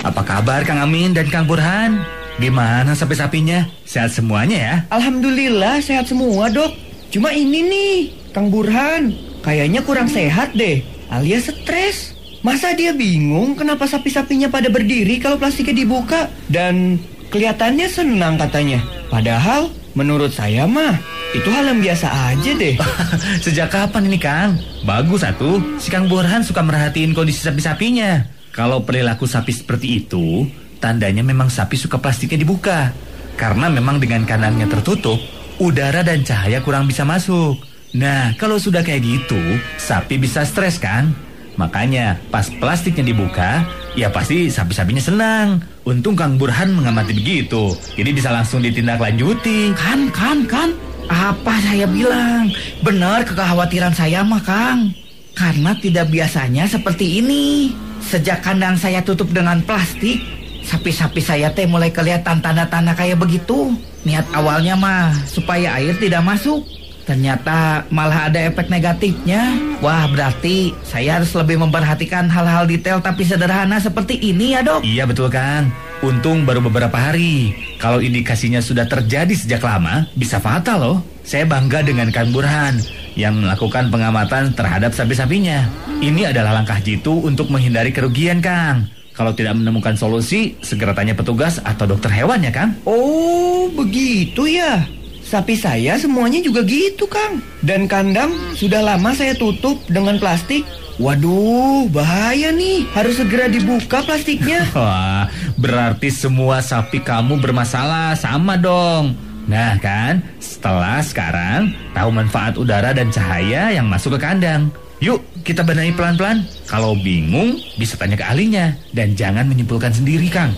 Apa 0.00 0.24
kabar 0.24 0.64
Kang 0.64 0.80
Amin 0.80 1.12
dan 1.12 1.28
Kang 1.28 1.44
Burhan? 1.44 2.00
Gimana 2.40 2.96
sapi-sapinya? 2.96 3.68
Sehat 3.84 4.16
semuanya 4.16 4.56
ya? 4.56 4.74
Alhamdulillah 4.88 5.84
sehat 5.84 6.08
semua 6.08 6.48
dok. 6.48 6.72
Cuma 7.12 7.36
ini 7.36 7.60
nih, 7.68 7.94
Kang 8.32 8.48
Burhan. 8.48 9.12
Kayaknya 9.44 9.84
kurang 9.84 10.08
sehat 10.08 10.56
deh, 10.56 10.80
alias 11.12 11.52
stres. 11.52 12.16
Masa 12.40 12.72
dia 12.72 12.96
bingung 12.96 13.52
kenapa 13.52 13.84
sapi-sapinya 13.84 14.48
pada 14.48 14.72
berdiri 14.72 15.20
kalau 15.20 15.36
plastiknya 15.36 15.84
dibuka? 15.84 16.32
Dan 16.48 16.96
kelihatannya 17.28 17.84
senang 17.84 18.40
katanya. 18.40 18.80
Padahal 19.12 19.68
menurut 19.92 20.32
saya 20.32 20.64
mah 20.64 20.96
itu 21.36 21.52
hal 21.52 21.68
yang 21.68 21.84
biasa 21.84 22.08
aja 22.08 22.50
deh. 22.56 22.80
Sejak 23.44 23.68
kapan 23.68 24.08
ini 24.08 24.16
Kang? 24.16 24.56
Bagus 24.88 25.20
satu, 25.20 25.60
si 25.76 25.92
Kang 25.92 26.08
Burhan 26.08 26.40
suka 26.40 26.64
merhatiin 26.64 27.12
kondisi 27.12 27.44
sapi-sapinya. 27.44 28.24
Kalau 28.56 28.88
perilaku 28.88 29.28
sapi 29.28 29.52
seperti 29.52 30.00
itu, 30.00 30.48
tandanya 30.80 31.20
memang 31.20 31.52
sapi 31.52 31.76
suka 31.76 32.00
plastiknya 32.00 32.40
dibuka. 32.40 32.96
Karena 33.36 33.68
memang 33.68 34.00
dengan 34.00 34.24
kandangnya 34.24 34.64
tertutup, 34.64 35.20
udara 35.60 36.00
dan 36.00 36.24
cahaya 36.24 36.64
kurang 36.64 36.88
bisa 36.88 37.04
masuk. 37.04 37.60
Nah, 38.00 38.32
kalau 38.40 38.56
sudah 38.56 38.80
kayak 38.80 39.04
gitu, 39.04 39.60
sapi 39.76 40.16
bisa 40.16 40.40
stres 40.48 40.80
kan? 40.80 41.12
Makanya 41.60 42.16
pas 42.32 42.48
plastiknya 42.56 43.12
dibuka, 43.12 43.68
ya 43.92 44.08
pasti 44.08 44.48
sapi-sapinya 44.48 45.04
senang. 45.04 45.60
Untung 45.84 46.16
Kang 46.16 46.40
Burhan 46.40 46.72
mengamati 46.72 47.12
begitu, 47.12 47.76
jadi 48.00 48.10
bisa 48.16 48.32
langsung 48.32 48.64
ditindaklanjuti. 48.64 49.76
Kan, 49.76 50.08
kan, 50.08 50.48
kan. 50.48 50.72
Apa 51.12 51.60
saya 51.60 51.84
bilang? 51.84 52.48
Benar 52.80 53.28
kekhawatiran 53.28 53.92
saya 53.92 54.24
mah, 54.24 54.40
Kang. 54.40 54.96
Karena 55.36 55.76
tidak 55.76 56.08
biasanya 56.08 56.64
seperti 56.64 57.20
ini. 57.20 57.76
Sejak 58.00 58.40
kandang 58.40 58.80
saya 58.80 59.04
tutup 59.04 59.28
dengan 59.28 59.60
plastik, 59.60 60.16
sapi-sapi 60.64 61.20
saya 61.20 61.52
teh 61.52 61.68
mulai 61.68 61.92
kelihatan 61.92 62.40
tanda-tanda 62.40 62.96
kayak 62.96 63.20
begitu. 63.20 63.76
Niat 64.08 64.24
awalnya 64.32 64.80
mah 64.80 65.12
supaya 65.28 65.76
air 65.76 65.92
tidak 66.00 66.24
masuk. 66.24 66.64
Ternyata 67.10 67.90
malah 67.90 68.30
ada 68.30 68.38
efek 68.38 68.70
negatifnya. 68.70 69.58
Wah, 69.82 70.06
berarti 70.06 70.70
saya 70.86 71.18
harus 71.18 71.34
lebih 71.34 71.58
memperhatikan 71.58 72.30
hal-hal 72.30 72.70
detail 72.70 73.02
tapi 73.02 73.26
sederhana 73.26 73.82
seperti 73.82 74.14
ini 74.22 74.54
ya, 74.54 74.62
Dok. 74.62 74.86
Iya 74.86 75.10
betul 75.10 75.26
Kang. 75.26 75.74
Untung 76.06 76.46
baru 76.46 76.62
beberapa 76.62 76.94
hari. 76.94 77.50
Kalau 77.82 77.98
indikasinya 77.98 78.62
sudah 78.62 78.86
terjadi 78.86 79.34
sejak 79.34 79.58
lama, 79.66 80.06
bisa 80.14 80.38
fatal 80.38 80.78
loh. 80.78 80.98
Saya 81.26 81.50
bangga 81.50 81.82
dengan 81.82 82.14
Kang 82.14 82.30
Burhan 82.30 82.78
yang 83.18 83.42
melakukan 83.42 83.90
pengamatan 83.90 84.54
terhadap 84.54 84.94
sapi-sapinya. 84.94 85.66
Ini 85.98 86.30
adalah 86.30 86.62
langkah 86.62 86.78
jitu 86.78 87.26
untuk 87.26 87.50
menghindari 87.50 87.90
kerugian, 87.90 88.38
Kang. 88.38 88.86
Kalau 89.18 89.34
tidak 89.34 89.58
menemukan 89.58 89.98
solusi, 89.98 90.54
segera 90.62 90.94
tanya 90.94 91.18
petugas 91.18 91.58
atau 91.58 91.90
dokter 91.90 92.14
hewan 92.14 92.46
ya, 92.46 92.54
Kang. 92.54 92.78
Oh, 92.86 93.66
begitu 93.74 94.46
ya. 94.46 94.86
Sapi 95.30 95.54
saya 95.54 95.94
semuanya 95.94 96.42
juga 96.42 96.66
gitu, 96.66 97.06
Kang. 97.06 97.38
Dan 97.62 97.86
kandang 97.86 98.34
sudah 98.58 98.82
lama 98.82 99.14
saya 99.14 99.30
tutup 99.38 99.78
dengan 99.86 100.18
plastik. 100.18 100.66
Waduh, 100.98 101.86
bahaya 101.86 102.50
nih. 102.50 102.82
Harus 102.90 103.22
segera 103.22 103.46
dibuka 103.46 104.02
plastiknya. 104.02 104.66
Wah, 104.74 105.30
berarti 105.54 106.10
semua 106.10 106.58
sapi 106.58 106.98
kamu 106.98 107.38
bermasalah 107.38 108.18
sama 108.18 108.58
dong. 108.58 109.14
Nah 109.46 109.78
kan, 109.78 110.18
setelah 110.42 110.98
sekarang 110.98 111.78
tahu 111.94 112.10
manfaat 112.10 112.58
udara 112.58 112.90
dan 112.90 113.14
cahaya 113.14 113.70
yang 113.70 113.86
masuk 113.86 114.18
ke 114.18 114.26
kandang. 114.26 114.66
Yuk, 114.98 115.22
kita 115.46 115.62
benahi 115.62 115.94
pelan-pelan. 115.94 116.42
Kalau 116.66 116.98
bingung, 116.98 117.54
bisa 117.78 117.94
tanya 117.94 118.18
ke 118.18 118.26
ahlinya. 118.26 118.74
Dan 118.90 119.14
jangan 119.14 119.46
menyimpulkan 119.46 119.94
sendiri, 119.94 120.26
Kang. 120.26 120.50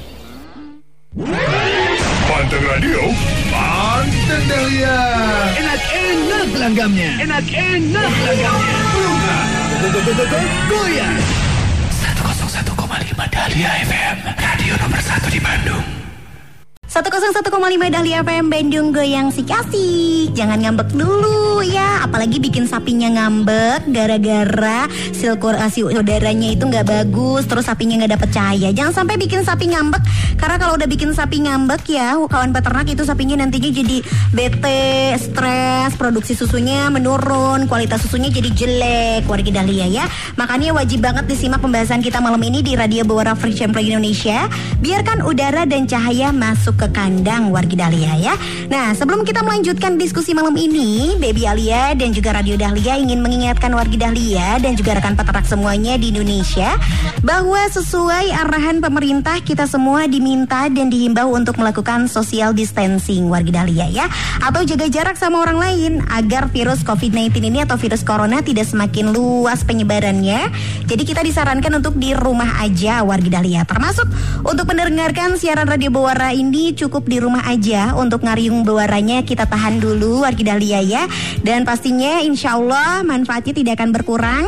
Panteng 2.25 2.65
Radio, 2.65 3.13
Dahlia. 4.49 4.99
Enak-enak 5.61 6.49
langgamnya. 6.57 7.11
Enak-enak 7.21 8.13
langgamnya. 8.25 8.81
Goyang. 10.69 11.19
101,5 11.93 13.27
Dahlia 13.29 13.71
FM, 13.85 14.17
radio 14.37 14.73
nomor 14.81 15.01
1 15.01 15.29
di 15.29 15.41
Bandung. 15.43 16.02
101,5 16.93 17.49
Dahlia 17.89 18.21
FM 18.21 18.53
Bandung 18.53 18.93
goyang 18.93 19.33
si 19.33 19.41
kasih. 19.49 20.29
Jangan 20.37 20.61
ngambek 20.61 20.93
dulu 20.93 21.65
ya 21.65 22.05
Apalagi 22.05 22.37
bikin 22.37 22.69
sapinya 22.69 23.09
ngambek 23.09 23.89
Gara-gara 23.89 24.85
sirkulasi 25.17 25.89
udaranya 25.89 26.53
itu 26.53 26.69
nggak 26.69 26.85
bagus 26.85 27.49
Terus 27.49 27.65
sapinya 27.65 27.97
nggak 27.97 28.21
dapet 28.21 28.29
cahaya. 28.37 28.69
Jangan 28.77 28.93
sampai 28.93 29.17
bikin 29.17 29.41
sapi 29.41 29.73
ngambek 29.73 30.05
Karena 30.37 30.61
kalau 30.61 30.77
udah 30.77 30.85
bikin 30.85 31.17
sapi 31.17 31.41
ngambek 31.49 31.81
ya 31.89 32.13
Kawan 32.29 32.53
peternak 32.53 32.85
itu 32.85 33.09
sapinya 33.09 33.41
nantinya 33.41 33.73
jadi 33.73 33.97
bete, 34.37 35.17
stres 35.17 35.97
Produksi 35.97 36.37
susunya 36.37 36.93
menurun 36.93 37.73
Kualitas 37.73 38.05
susunya 38.05 38.29
jadi 38.29 38.53
jelek 38.53 39.25
Warga 39.33 39.65
Dahlia 39.65 39.89
ya 39.89 40.05
Makanya 40.37 40.77
wajib 40.77 41.01
banget 41.01 41.25
disimak 41.25 41.65
pembahasan 41.65 42.05
kita 42.05 42.21
malam 42.21 42.45
ini 42.45 42.61
Di 42.61 42.77
Radio 42.77 43.09
Bawara 43.09 43.33
Free 43.33 43.57
Champion 43.57 43.97
Indonesia. 43.97 44.45
Biarkan 44.85 45.25
udara 45.25 45.65
dan 45.65 45.89
cahaya 45.89 46.35
masuk 46.37 46.82
ke 46.83 46.91
kandang 46.91 47.55
wargi 47.55 47.79
Dahlia 47.79 48.19
ya. 48.19 48.35
Nah, 48.67 48.91
sebelum 48.91 49.23
kita 49.23 49.47
melanjutkan 49.47 49.95
diskusi 49.95 50.35
malam 50.35 50.59
ini, 50.59 51.15
Baby 51.15 51.47
Alia 51.47 51.95
dan 51.95 52.11
juga 52.11 52.35
Radio 52.35 52.59
Dahlia 52.59 52.99
ingin 52.99 53.23
mengingatkan 53.23 53.71
wargi 53.71 53.95
Dahlia 53.95 54.59
dan 54.59 54.75
juga 54.75 54.99
rekan 54.99 55.15
peternak 55.15 55.47
semuanya 55.47 55.95
di 55.95 56.11
Indonesia 56.11 56.75
bahwa 57.23 57.63
sesuai 57.71 58.35
arahan 58.35 58.83
pemerintah 58.83 59.39
kita 59.47 59.71
semua 59.71 60.11
diminta 60.11 60.67
dan 60.67 60.91
dihimbau 60.91 61.31
untuk 61.31 61.55
melakukan 61.63 62.11
social 62.11 62.51
distancing 62.51 63.31
wargi 63.31 63.55
Dahlia 63.55 63.87
ya 63.87 64.11
atau 64.43 64.67
jaga 64.67 64.91
jarak 64.91 65.15
sama 65.15 65.47
orang 65.47 65.63
lain 65.63 65.93
agar 66.11 66.51
virus 66.51 66.83
COVID-19 66.83 67.47
ini 67.47 67.63
atau 67.63 67.79
virus 67.79 68.03
corona 68.03 68.43
tidak 68.43 68.67
semakin 68.67 69.15
luas 69.15 69.63
penyebarannya. 69.63 70.51
Jadi 70.91 71.03
kita 71.07 71.23
disarankan 71.23 71.79
untuk 71.79 71.95
di 71.95 72.11
rumah 72.11 72.59
aja 72.59 73.07
wargi 73.07 73.31
Dahlia 73.31 73.63
termasuk 73.63 74.11
untuk 74.43 74.67
mendengarkan 74.67 75.39
siaran 75.39 75.71
Radio 75.71 75.95
Bawara 75.95 76.35
ini 76.35 76.72
cukup 76.75 77.07
di 77.07 77.23
rumah 77.23 77.45
aja 77.47 77.95
untuk 77.95 78.25
ngariung 78.25 78.67
bewaranya 78.67 79.23
kita 79.23 79.47
tahan 79.47 79.79
dulu 79.79 80.25
wargi 80.25 80.45
Dahlia 80.45 80.81
ya. 80.83 81.05
Dan 81.41 81.69
pastinya 81.69 82.21
insya 82.21 82.59
Allah 82.59 83.05
manfaatnya 83.05 83.53
tidak 83.53 83.81
akan 83.81 83.91
berkurang. 83.95 84.45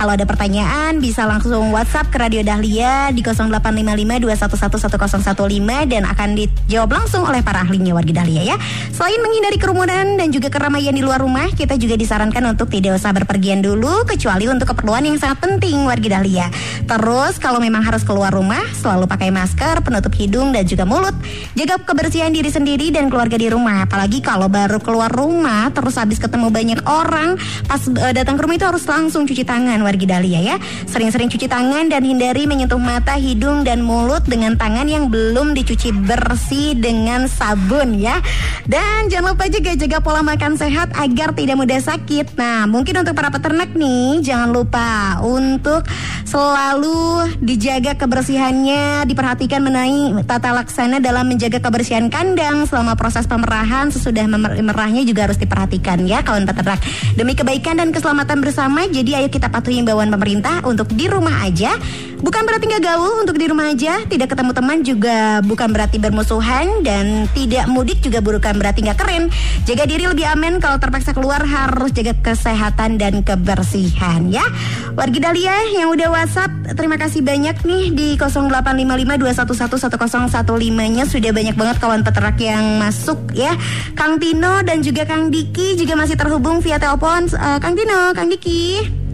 Kalau 0.00 0.16
ada 0.16 0.24
pertanyaan 0.24 0.96
bisa 0.96 1.28
langsung 1.28 1.76
WhatsApp 1.76 2.08
ke 2.08 2.16
Radio 2.16 2.40
Dahlia 2.40 3.12
di 3.12 3.20
085521111015 3.20 5.92
dan 5.92 6.08
akan 6.08 6.28
dijawab 6.40 6.96
langsung 6.96 7.28
oleh 7.28 7.44
para 7.44 7.60
ahlinya 7.60 7.92
wargi 7.92 8.16
Dahlia 8.16 8.54
ya. 8.54 8.56
Selain 8.96 9.20
menghindari 9.20 9.60
kerumunan 9.60 10.16
dan 10.16 10.32
juga 10.32 10.48
keramaian 10.48 10.96
di 10.96 11.04
luar 11.04 11.20
rumah 11.20 11.52
kita 11.52 11.76
juga 11.76 12.00
disarankan 12.00 12.56
untuk 12.56 12.72
tidak 12.72 12.96
usah 12.96 13.12
berpergian 13.12 13.60
dulu 13.60 14.08
kecuali 14.08 14.48
untuk 14.48 14.72
keperluan 14.72 15.04
yang 15.04 15.20
sangat 15.20 15.36
penting 15.44 15.84
wargi 15.84 16.08
Dahlia. 16.08 16.48
Terus 16.88 17.36
kalau 17.36 17.60
memang 17.60 17.84
harus 17.84 18.00
keluar 18.00 18.32
rumah 18.32 18.64
selalu 18.80 19.04
pakai 19.04 19.28
masker 19.28 19.84
penutup 19.84 20.16
hidung 20.16 20.56
dan 20.56 20.64
juga 20.64 20.88
mulut 20.88 21.12
Jaga 21.60 21.76
kebersihan 21.76 22.32
diri 22.32 22.48
sendiri 22.48 22.88
dan 22.88 23.12
keluarga 23.12 23.36
di 23.36 23.52
rumah. 23.52 23.84
Apalagi 23.84 24.24
kalau 24.24 24.48
baru 24.48 24.80
keluar 24.80 25.12
rumah 25.12 25.68
terus 25.76 26.00
habis 26.00 26.16
ketemu 26.16 26.48
banyak 26.48 26.80
orang, 26.88 27.36
pas 27.68 27.84
uh, 27.84 28.16
datang 28.16 28.40
ke 28.40 28.48
rumah 28.48 28.56
itu 28.56 28.64
harus 28.64 28.80
langsung 28.88 29.28
cuci 29.28 29.44
tangan 29.44 29.76
wargi 29.84 30.08
Dahlia 30.08 30.40
ya. 30.40 30.56
Sering-sering 30.88 31.28
cuci 31.28 31.52
tangan 31.52 31.92
dan 31.92 32.00
hindari 32.00 32.48
menyentuh 32.48 32.80
mata, 32.80 33.12
hidung 33.20 33.60
dan 33.60 33.84
mulut 33.84 34.24
dengan 34.24 34.56
tangan 34.56 34.88
yang 34.88 35.12
belum 35.12 35.52
dicuci 35.52 35.92
bersih 35.92 36.80
dengan 36.80 37.28
sabun 37.28 37.92
ya. 37.92 38.24
Dan 38.64 39.12
jangan 39.12 39.36
lupa 39.36 39.52
juga 39.52 39.76
jaga 39.76 40.00
pola 40.00 40.24
makan 40.24 40.56
sehat 40.56 40.96
agar 40.96 41.36
tidak 41.36 41.60
mudah 41.60 41.76
sakit. 41.76 42.40
Nah, 42.40 42.64
mungkin 42.72 43.04
untuk 43.04 43.12
para 43.12 43.28
peternak 43.28 43.76
nih 43.76 44.24
jangan 44.24 44.48
lupa 44.48 45.20
untuk 45.20 45.84
selalu 46.24 47.36
dijaga 47.44 48.00
kebersihannya, 48.00 49.04
diperhatikan 49.04 49.60
menaik 49.60 50.24
tata 50.24 50.56
laksana 50.56 51.02
dalam 51.02 51.28
menjaga 51.28 51.49
kebersihan 51.58 52.06
kandang 52.06 52.68
selama 52.70 52.94
proses 52.94 53.26
pemerahan 53.26 53.90
sesudah 53.90 54.30
merahnya 54.62 55.02
juga 55.02 55.26
harus 55.26 55.40
diperhatikan 55.40 56.06
ya 56.06 56.22
kawan 56.22 56.46
peternak. 56.46 56.78
Demi 57.18 57.34
kebaikan 57.34 57.82
dan 57.82 57.90
keselamatan 57.90 58.38
bersama, 58.38 58.86
jadi 58.86 59.24
ayo 59.24 59.28
kita 59.32 59.50
patuhi 59.50 59.82
imbauan 59.82 60.12
pemerintah 60.14 60.62
untuk 60.62 60.86
di 60.94 61.10
rumah 61.10 61.42
aja. 61.42 61.74
Bukan 62.20 62.44
berarti 62.44 62.68
nggak 62.68 62.84
gaul 62.84 63.24
untuk 63.24 63.40
di 63.40 63.48
rumah 63.48 63.72
aja, 63.72 64.04
tidak 64.04 64.36
ketemu 64.36 64.52
teman 64.52 64.84
juga 64.84 65.40
bukan 65.40 65.72
berarti 65.72 65.96
bermusuhan 65.96 66.84
dan 66.84 67.24
tidak 67.32 67.64
mudik 67.64 68.04
juga 68.04 68.20
bukan 68.20 68.60
berarti 68.60 68.84
nggak 68.84 69.00
keren. 69.00 69.32
Jaga 69.64 69.88
diri 69.88 70.04
lebih 70.04 70.28
aman 70.28 70.60
kalau 70.60 70.76
terpaksa 70.76 71.16
keluar 71.16 71.40
harus 71.40 71.88
jaga 71.96 72.12
kesehatan 72.20 73.00
dan 73.00 73.24
kebersihan 73.24 74.28
ya. 74.28 74.44
Wargi 74.92 75.16
Dahlia 75.16 75.64
yang 75.72 75.96
udah 75.96 76.12
WhatsApp, 76.12 76.76
terima 76.76 77.00
kasih 77.00 77.24
banyak 77.24 77.56
nih 77.64 77.88
di 77.96 78.20
085521111015-nya 78.20 81.08
sudah 81.08 81.32
banyak 81.32 81.56
banget 81.56 81.80
kawan 81.80 82.04
peternak 82.04 82.36
yang 82.36 82.76
masuk 82.76 83.16
ya. 83.32 83.56
Kang 83.96 84.20
Tino 84.20 84.60
dan 84.60 84.84
juga 84.84 85.08
Kang 85.08 85.32
Diki 85.32 85.72
juga 85.80 85.96
masih 85.96 86.20
terhubung 86.20 86.60
via 86.60 86.76
telepon. 86.76 87.32
Uh, 87.32 87.56
Kang 87.56 87.72
Tino, 87.72 88.12
Kang 88.12 88.28
Diki. 88.28 89.08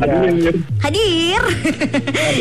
Hadir. 0.00 0.54
Hadir. 0.80 1.42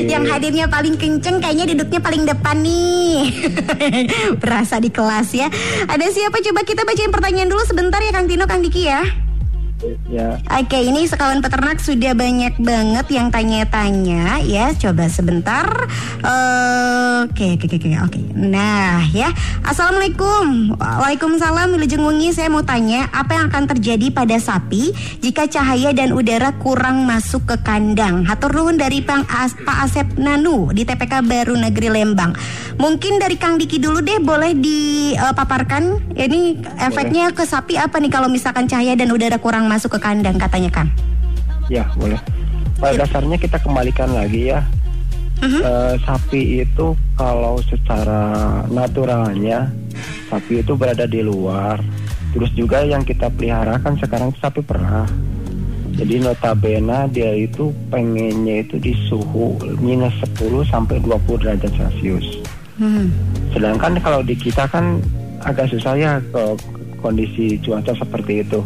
yang 0.08 0.24
hadirnya 0.24 0.66
paling 0.72 0.96
kenceng 0.96 1.44
kayaknya 1.44 1.76
duduknya 1.76 2.00
paling 2.00 2.24
depan 2.24 2.56
nih. 2.64 3.50
Berasa 4.42 4.80
di 4.80 4.88
kelas 4.88 5.36
ya. 5.36 5.52
Ada 5.88 6.08
siapa 6.12 6.40
coba 6.40 6.62
kita 6.64 6.88
bacain 6.88 7.12
pertanyaan 7.12 7.50
dulu 7.52 7.64
sebentar 7.68 8.00
ya 8.00 8.12
Kang 8.16 8.28
Tino, 8.30 8.48
Kang 8.48 8.64
Diki 8.64 8.88
ya. 8.88 9.31
Ya. 10.06 10.38
Oke, 10.46 10.78
ini 10.78 11.10
sekawan 11.10 11.42
peternak 11.42 11.82
sudah 11.82 12.14
banyak 12.14 12.54
banget 12.62 13.08
yang 13.10 13.34
tanya-tanya 13.34 14.38
ya. 14.46 14.70
Coba 14.78 15.10
sebentar. 15.10 15.66
Oke, 17.26 17.58
oke, 17.58 17.66
oke, 17.66 17.90
oke. 18.06 18.22
Nah, 18.38 19.02
ya. 19.10 19.34
Assalamualaikum. 19.66 20.78
Waalaikumsalam. 20.78 21.74
Wilujeng 21.74 22.06
Wengi, 22.06 22.30
saya 22.30 22.54
mau 22.54 22.62
tanya, 22.62 23.10
apa 23.10 23.42
yang 23.42 23.50
akan 23.50 23.66
terjadi 23.74 24.14
pada 24.14 24.38
sapi 24.38 24.94
jika 25.18 25.50
cahaya 25.50 25.90
dan 25.98 26.14
udara 26.14 26.54
kurang 26.62 27.10
masuk 27.10 27.50
ke 27.50 27.58
kandang? 27.66 28.22
Hatur 28.30 28.54
nuhun 28.54 28.78
dari 28.78 29.02
Pang 29.02 29.26
As, 29.34 29.58
Pak 29.58 29.78
Asep 29.90 30.08
Nanu 30.22 30.70
di 30.70 30.86
TPK 30.86 31.26
Baru 31.26 31.58
Negeri 31.58 31.90
Lembang. 31.90 32.38
Mungkin 32.78 33.18
dari 33.18 33.38
Kang 33.38 33.58
Diki 33.58 33.82
dulu 33.82 34.02
deh, 34.02 34.22
boleh 34.22 34.54
dipaparkan. 34.54 36.14
Ini 36.14 36.62
efeknya 36.82 37.34
ke 37.34 37.46
sapi 37.46 37.78
apa 37.82 37.98
nih 37.98 38.12
kalau 38.14 38.30
misalkan 38.30 38.70
cahaya 38.70 38.94
dan 38.94 39.10
udara 39.10 39.42
kurang 39.42 39.71
masuk 39.72 39.96
ke 39.96 40.00
kandang 40.04 40.36
katanya 40.36 40.84
kan? 40.84 40.88
Ya 41.72 41.88
boleh. 41.96 42.20
Pada 42.76 43.08
dasarnya 43.08 43.40
kita 43.40 43.56
kembalikan 43.64 44.12
lagi 44.12 44.52
ya. 44.52 44.60
Mhm. 45.40 45.62
Eh, 45.64 45.96
sapi 46.04 46.68
itu 46.68 46.92
kalau 47.16 47.64
secara 47.64 48.62
naturalnya 48.68 49.72
sapi 50.28 50.60
itu 50.60 50.76
berada 50.76 51.08
di 51.08 51.24
luar. 51.24 51.80
Terus 52.36 52.52
juga 52.52 52.84
yang 52.84 53.08
kita 53.08 53.32
pelihara 53.32 53.80
kan 53.80 53.96
sekarang 53.96 54.36
sapi 54.44 54.60
perah. 54.60 55.08
Jadi 55.92 56.24
notabene 56.24 57.08
dia 57.12 57.32
itu 57.36 57.72
pengennya 57.92 58.64
itu 58.64 58.80
di 58.80 58.96
suhu 59.08 59.60
minus 59.84 60.16
10 60.24 60.64
sampai 60.68 61.04
20 61.04 61.44
derajat 61.44 61.72
Celcius. 61.76 62.40
Hmm. 62.80 63.12
Sedangkan 63.52 64.00
kalau 64.00 64.24
di 64.24 64.34
kita 64.34 64.66
kan 64.72 65.04
agak 65.44 65.68
susah 65.68 65.94
ya 66.00 66.14
ke 66.32 66.44
kondisi 67.04 67.60
cuaca 67.60 67.92
seperti 67.92 68.42
itu. 68.46 68.64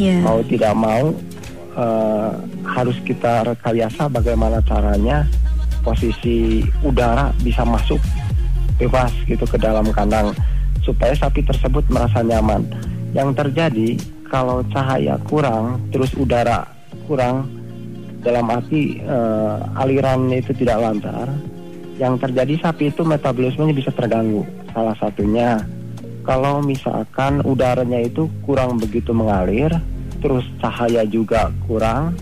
Ya. 0.00 0.24
mau 0.24 0.40
tidak 0.48 0.72
mau 0.72 1.12
eh, 1.76 2.30
harus 2.64 2.96
kita 3.04 3.44
rekayasa 3.44 4.08
bagaimana 4.08 4.64
caranya 4.64 5.28
posisi 5.84 6.64
udara 6.80 7.34
bisa 7.44 7.66
masuk 7.66 8.00
bebas 8.80 9.12
gitu 9.28 9.44
ke 9.44 9.60
dalam 9.60 9.84
kandang 9.92 10.32
supaya 10.82 11.14
sapi 11.14 11.46
tersebut 11.46 11.86
merasa 11.90 12.22
nyaman. 12.22 12.66
Yang 13.12 13.44
terjadi 13.44 13.88
kalau 14.26 14.64
cahaya 14.72 15.20
kurang, 15.28 15.78
terus 15.92 16.10
udara 16.16 16.64
kurang, 17.04 17.46
dalam 18.24 18.48
arti 18.48 18.98
uh, 19.04 19.60
alirannya 19.76 20.40
itu 20.40 20.56
tidak 20.56 20.80
lancar, 20.80 21.28
yang 22.00 22.16
terjadi 22.16 22.56
sapi 22.58 22.88
itu 22.88 23.04
metabolismenya 23.04 23.74
bisa 23.76 23.90
terganggu. 23.92 24.42
Salah 24.72 24.96
satunya 24.96 25.60
kalau 26.22 26.62
misalkan 26.62 27.42
udaranya 27.42 27.98
itu 28.02 28.30
kurang 28.46 28.78
begitu 28.78 29.10
mengalir, 29.10 29.70
terus 30.22 30.46
cahaya 30.62 31.02
juga 31.02 31.50
kurang, 31.66 32.14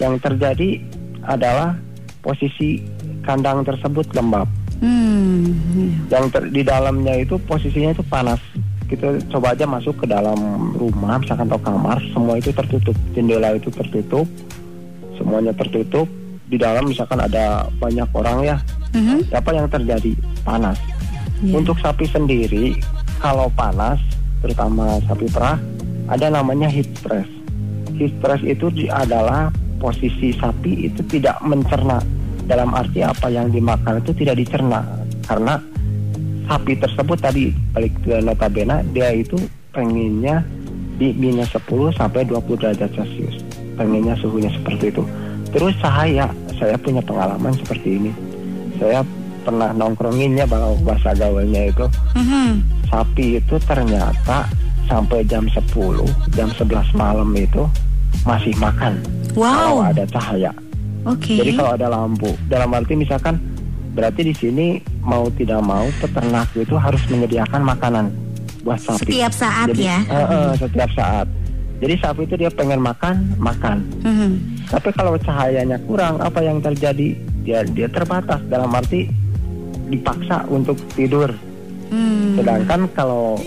yang 0.00 0.16
terjadi 0.16 0.80
adalah 1.28 1.76
posisi 2.24 2.80
kandang 3.22 3.62
tersebut 3.68 4.08
lembab. 4.16 4.48
Hmm. 4.80 5.52
Yang 6.08 6.24
ter, 6.32 6.42
di 6.48 6.62
dalamnya 6.64 7.20
itu 7.20 7.36
posisinya 7.44 7.92
itu 7.92 8.04
panas. 8.06 8.40
Kita 8.88 9.20
coba 9.28 9.52
aja 9.52 9.68
masuk 9.68 10.00
ke 10.00 10.06
dalam 10.08 10.72
rumah, 10.72 11.20
misalkan 11.20 11.44
atau 11.52 11.60
kamar, 11.60 12.00
semua 12.16 12.40
itu 12.40 12.48
tertutup, 12.56 12.96
jendela 13.12 13.52
itu 13.52 13.68
tertutup, 13.68 14.24
semuanya 15.20 15.52
tertutup. 15.52 16.08
Di 16.48 16.56
dalam 16.56 16.88
misalkan 16.88 17.20
ada 17.20 17.68
banyak 17.76 18.08
orang 18.16 18.40
ya, 18.40 18.56
mm-hmm. 18.96 19.36
apa 19.36 19.50
yang 19.52 19.68
terjadi? 19.68 20.16
Panas. 20.40 20.80
Yeah. 21.44 21.60
Untuk 21.60 21.76
sapi 21.84 22.08
sendiri, 22.08 22.80
kalau 23.18 23.50
panas, 23.52 23.98
terutama 24.40 25.02
sapi 25.06 25.26
perah, 25.30 25.58
ada 26.08 26.30
namanya 26.30 26.70
heat 26.70 26.88
stress. 26.98 27.26
Heat 27.98 28.14
stress 28.22 28.42
itu 28.46 28.70
adalah 28.88 29.50
posisi 29.82 30.34
sapi 30.34 30.90
itu 30.90 31.02
tidak 31.06 31.38
mencerna. 31.42 32.02
Dalam 32.48 32.72
arti 32.72 33.04
apa? 33.04 33.28
Yang 33.28 33.60
dimakan 33.60 34.00
itu 34.00 34.12
tidak 34.16 34.40
dicerna. 34.40 34.80
Karena 35.28 35.60
sapi 36.48 36.72
tersebut 36.80 37.18
tadi 37.20 37.52
balik 37.76 37.92
ke 38.00 38.24
notabene 38.24 38.80
dia 38.96 39.12
itu 39.12 39.36
pengennya 39.76 40.40
di 40.96 41.12
minus 41.14 41.52
10 41.52 41.92
sampai 41.94 42.24
20 42.24 42.56
derajat 42.56 42.90
celcius. 42.96 43.36
Pengennya 43.76 44.16
suhunya 44.18 44.50
seperti 44.50 44.90
itu. 44.90 45.04
Terus 45.52 45.76
saya 45.78 46.32
saya 46.56 46.74
punya 46.80 47.04
pengalaman 47.04 47.54
seperti 47.54 48.00
ini. 48.00 48.12
Saya 48.80 49.04
pernah 49.46 49.70
nongkronginnya 49.76 50.48
bahasa 50.82 51.14
gaulnya 51.14 51.70
itu. 51.70 51.86
Mm-hmm. 52.16 52.77
Sapi 52.88 53.40
itu 53.40 53.56
ternyata 53.64 54.48
sampai 54.88 55.24
jam 55.28 55.44
10 55.44 55.68
jam 56.32 56.48
11 56.52 56.96
malam 56.96 57.28
itu 57.36 57.68
masih 58.24 58.56
makan 58.56 58.98
wow. 59.36 59.52
kalau 59.52 59.82
ada 59.84 60.04
cahaya 60.08 60.52
Oke. 61.08 61.24
Okay. 61.24 61.36
Jadi 61.40 61.50
kalau 61.56 61.70
ada 61.72 61.86
lampu, 61.88 62.30
dalam 62.50 62.74
arti 62.74 62.92
misalkan 62.98 63.38
berarti 63.96 64.28
di 64.28 64.34
sini 64.36 64.66
mau 65.00 65.30
tidak 65.32 65.64
mau 65.64 65.88
peternak 66.02 66.52
itu 66.58 66.76
harus 66.76 67.00
menyediakan 67.08 67.62
makanan 67.64 68.12
buat 68.66 68.76
sapi. 68.76 69.08
Setiap 69.08 69.32
saat 69.32 69.72
Jadi, 69.72 69.88
ya. 69.88 69.98
Uh, 70.10 70.18
uh, 70.20 70.48
setiap 70.58 70.90
saat. 70.92 71.26
Jadi 71.78 71.94
sapi 72.02 72.26
itu 72.26 72.34
dia 72.34 72.50
pengen 72.50 72.82
makan, 72.82 73.38
makan. 73.38 73.86
Mm 74.02 74.14
-hmm. 74.14 74.30
Tapi 74.66 74.88
kalau 74.92 75.14
cahayanya 75.16 75.78
kurang, 75.86 76.18
apa 76.18 76.42
yang 76.42 76.58
terjadi? 76.58 77.14
Dia 77.46 77.64
dia 77.64 77.88
terbatas 77.88 78.42
dalam 78.50 78.68
arti 78.74 79.08
dipaksa 79.88 80.44
untuk 80.52 80.76
tidur. 80.92 81.32
Mm. 81.88 82.40
Sedangkan 82.40 82.80
kalau 82.92 83.40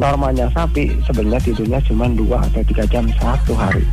normalnya 0.00 0.50
sapi 0.50 0.90
sebenarnya 1.06 1.40
tidurnya 1.44 1.80
cuma 1.86 2.10
dua 2.10 2.42
atau 2.42 2.62
tiga 2.66 2.84
jam 2.90 3.06
satu 3.20 3.54
hari 3.54 3.84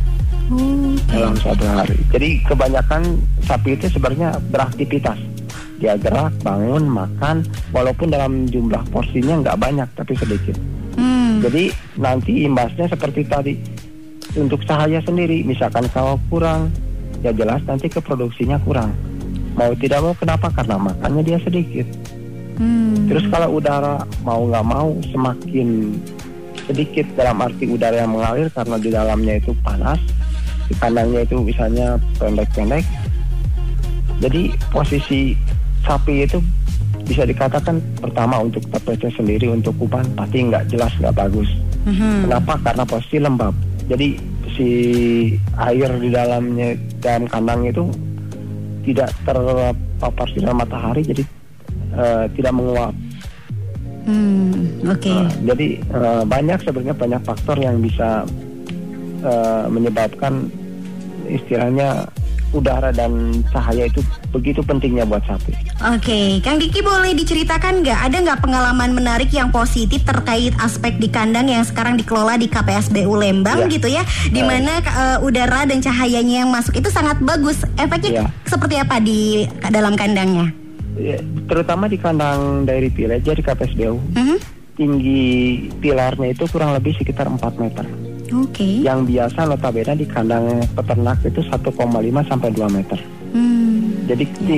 dalam 1.08 1.34
satu 1.38 1.64
hari. 1.64 1.96
Jadi 2.12 2.28
kebanyakan 2.44 3.02
sapi 3.46 3.78
itu 3.78 3.86
sebenarnya 3.88 4.36
beraktivitas. 4.52 5.16
Dia 5.80 5.98
gerak, 5.98 6.30
bangun, 6.46 6.86
makan, 6.86 7.42
walaupun 7.74 8.14
dalam 8.14 8.46
jumlah 8.46 8.82
porsinya 8.94 9.42
nggak 9.42 9.58
banyak 9.58 9.88
tapi 9.98 10.14
sedikit. 10.14 10.54
Hmm. 10.94 11.42
Jadi 11.42 11.74
nanti 11.98 12.46
imbasnya 12.46 12.86
seperti 12.86 13.26
tadi 13.26 13.54
untuk 14.38 14.62
cahaya 14.64 15.02
sendiri, 15.02 15.42
misalkan 15.42 15.84
kalau 15.90 16.16
kurang, 16.30 16.70
ya 17.20 17.34
jelas 17.34 17.60
nanti 17.66 17.90
keproduksinya 17.90 18.62
kurang. 18.62 18.94
Mau 19.58 19.74
tidak 19.76 20.00
mau 20.00 20.14
kenapa? 20.16 20.48
Karena 20.54 20.80
makannya 20.80 21.22
dia 21.26 21.38
sedikit. 21.42 21.84
Hmm. 22.60 23.08
Terus 23.08 23.24
kalau 23.32 23.58
udara 23.60 24.04
mau 24.26 24.44
nggak 24.44 24.66
mau 24.66 24.92
semakin 25.08 25.96
sedikit 26.68 27.06
dalam 27.18 27.42
arti 27.42 27.66
udara 27.66 28.06
yang 28.06 28.14
mengalir 28.14 28.46
karena 28.52 28.76
di 28.78 28.90
dalamnya 28.92 29.34
itu 29.40 29.50
panas, 29.66 29.98
di 30.68 30.74
kandangnya 30.78 31.26
itu 31.26 31.36
misalnya 31.42 32.00
pendek-pendek 32.16 32.84
jadi 34.22 34.54
posisi 34.70 35.34
sapi 35.82 36.22
itu 36.22 36.38
bisa 37.02 37.26
dikatakan 37.26 37.82
pertama 37.98 38.46
untuk 38.46 38.62
TPC 38.70 39.10
sendiri 39.18 39.50
untuk 39.50 39.74
kuban 39.76 40.06
pasti 40.14 40.46
nggak 40.46 40.70
jelas 40.70 40.94
nggak 41.02 41.18
bagus 41.18 41.50
mm-hmm. 41.84 42.30
kenapa 42.30 42.54
karena 42.62 42.84
posisi 42.86 43.18
lembab 43.18 43.54
jadi 43.90 44.14
si 44.54 44.68
air 45.58 45.90
di 45.98 46.08
dalamnya 46.14 46.78
dalam 47.02 47.26
kandang 47.26 47.66
itu 47.66 47.84
tidak 48.86 49.10
terpapar 49.26 50.26
sinar 50.30 50.54
matahari 50.54 51.02
jadi 51.02 51.26
uh, 51.96 52.24
tidak 52.34 52.52
menguap 52.54 52.94
Hmm, 54.02 54.82
oke. 54.82 54.98
Okay. 54.98 55.14
Uh, 55.14 55.30
jadi 55.46 55.66
uh, 55.94 56.22
banyak 56.26 56.58
sebenarnya 56.66 56.96
banyak 56.98 57.22
faktor 57.22 57.56
yang 57.58 57.78
bisa 57.78 58.26
uh, 59.22 59.64
menyebabkan 59.70 60.50
istilahnya 61.30 62.10
udara 62.52 62.92
dan 62.92 63.40
cahaya 63.48 63.88
itu 63.88 64.04
begitu 64.28 64.60
pentingnya 64.60 65.08
buat 65.08 65.24
sapi. 65.24 65.56
Oke, 65.56 66.04
okay. 66.04 66.26
Kang 66.44 66.60
Diki 66.60 66.84
boleh 66.84 67.16
diceritakan 67.16 67.80
nggak 67.80 68.00
ada 68.12 68.16
nggak 68.20 68.40
pengalaman 68.44 68.92
menarik 68.92 69.32
yang 69.32 69.48
positif 69.48 70.04
terkait 70.04 70.52
aspek 70.60 71.00
di 71.00 71.08
kandang 71.08 71.48
yang 71.48 71.64
sekarang 71.64 71.96
dikelola 71.96 72.36
di 72.36 72.52
KPSBU 72.52 73.08
Lembang 73.08 73.64
ya. 73.64 73.72
gitu 73.72 73.88
ya, 73.88 74.04
di 74.28 74.44
mana 74.44 74.84
uh, 74.84 75.18
udara 75.24 75.64
dan 75.64 75.80
cahayanya 75.80 76.44
yang 76.44 76.50
masuk 76.52 76.76
itu 76.76 76.92
sangat 76.92 77.16
bagus. 77.24 77.64
Efeknya 77.80 78.10
ya. 78.20 78.26
seperti 78.44 78.76
apa 78.76 79.00
di 79.00 79.48
dalam 79.72 79.96
kandangnya? 79.96 80.61
Ya, 80.96 81.16
terutama 81.48 81.88
di 81.88 81.96
kandang 81.96 82.68
dari 82.68 82.92
Pileja 82.92 83.32
di 83.32 83.40
KPSBU, 83.40 83.96
uh 83.96 83.96
-huh. 83.96 84.38
tinggi 84.76 85.24
pilarnya 85.80 86.36
itu 86.36 86.44
kurang 86.52 86.76
lebih 86.76 86.92
sekitar 87.00 87.32
4 87.32 87.40
meter. 87.56 87.84
Oke. 88.32 88.60
Okay. 88.60 88.74
Yang 88.84 89.00
biasa 89.12 89.48
notabene 89.48 89.94
di 89.96 90.06
kandang 90.08 90.64
peternak 90.76 91.20
itu 91.24 91.40
1,5 91.40 92.28
sampai 92.28 92.48
2 92.52 92.76
meter. 92.76 92.98
Hmm. 93.32 94.04
Jadi 94.04 94.24
di, 94.44 94.56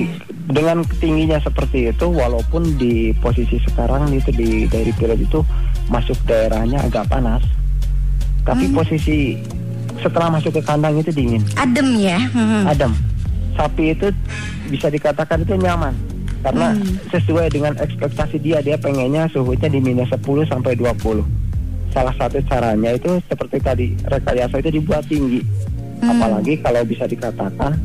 dengan 0.50 0.82
tingginya 0.98 1.38
seperti 1.38 1.94
itu, 1.94 2.06
walaupun 2.10 2.78
di 2.82 3.14
posisi 3.22 3.58
sekarang 3.70 4.10
itu 4.10 4.34
di 4.34 4.66
dari 4.66 4.90
periode 4.94 5.22
itu 5.22 5.40
masuk 5.86 6.18
daerahnya 6.26 6.82
agak 6.82 7.06
panas, 7.06 7.42
tapi 8.42 8.66
hmm. 8.70 8.74
posisi 8.74 9.38
setelah 10.02 10.34
masuk 10.34 10.58
ke 10.58 10.62
kandang 10.66 10.98
itu 10.98 11.14
dingin. 11.14 11.42
Adem 11.54 11.94
ya. 11.94 12.18
Hmm. 12.34 12.66
Adem. 12.66 12.92
Sapi 13.54 13.94
itu 13.94 14.10
bisa 14.66 14.90
dikatakan 14.90 15.46
itu 15.46 15.54
nyaman 15.54 15.94
karena 16.44 16.76
hmm. 16.76 17.08
sesuai 17.08 17.48
dengan 17.48 17.72
ekspektasi 17.80 18.36
dia 18.38 18.60
dia 18.60 18.76
pengennya 18.76 19.24
suhunya 19.32 19.72
di 19.72 19.80
minus 19.80 20.12
10 20.12 20.44
sampai 20.44 20.76
20 20.76 21.44
salah 21.94 22.14
satu 22.18 22.42
caranya 22.50 22.90
itu 22.98 23.22
seperti 23.30 23.56
tadi 23.62 23.86
rekayasa 24.10 24.58
itu 24.58 24.82
dibuat 24.82 25.06
tinggi. 25.06 25.40
Hmm. 26.02 26.18
Apalagi 26.18 26.58
kalau 26.58 26.82
bisa 26.82 27.06
dikatakan 27.06 27.78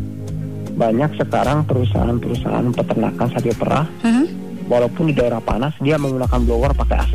banyak 0.74 1.14
sekarang 1.22 1.62
perusahaan-perusahaan 1.70 2.74
peternakan 2.74 3.28
sapi 3.30 3.54
perah, 3.54 3.86
hmm. 4.02 4.26
walaupun 4.66 5.14
di 5.14 5.14
daerah 5.14 5.38
panas 5.38 5.78
dia 5.78 6.02
menggunakan 6.02 6.42
blower 6.42 6.74
pakai 6.74 6.98
AC. 6.98 7.14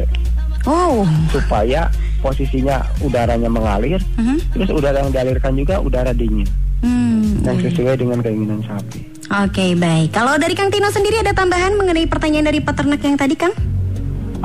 Oh. 0.65 1.05
Supaya 1.29 1.91
posisinya 2.23 2.81
udaranya 3.03 3.51
mengalir, 3.51 4.01
hmm. 4.17 4.55
terus 4.55 4.71
udara 4.71 5.03
yang 5.03 5.13
dialirkan 5.13 5.53
juga 5.59 5.83
udara 5.83 6.15
dingin. 6.15 6.47
Hmm. 6.81 7.43
Yang 7.43 7.75
sesuai 7.75 8.01
dengan 8.01 8.23
keinginan 8.23 8.63
sapi. 8.65 9.14
Oke, 9.35 9.51
okay, 9.51 9.71
baik. 9.75 10.15
Kalau 10.15 10.39
dari 10.39 10.55
Kang 10.55 10.71
Tino 10.71 10.87
sendiri 10.95 11.19
ada 11.19 11.35
tambahan 11.35 11.75
mengenai 11.75 12.07
pertanyaan 12.07 12.55
dari 12.55 12.63
peternak 12.63 13.03
yang 13.03 13.19
tadi, 13.19 13.35
Kang? 13.35 13.51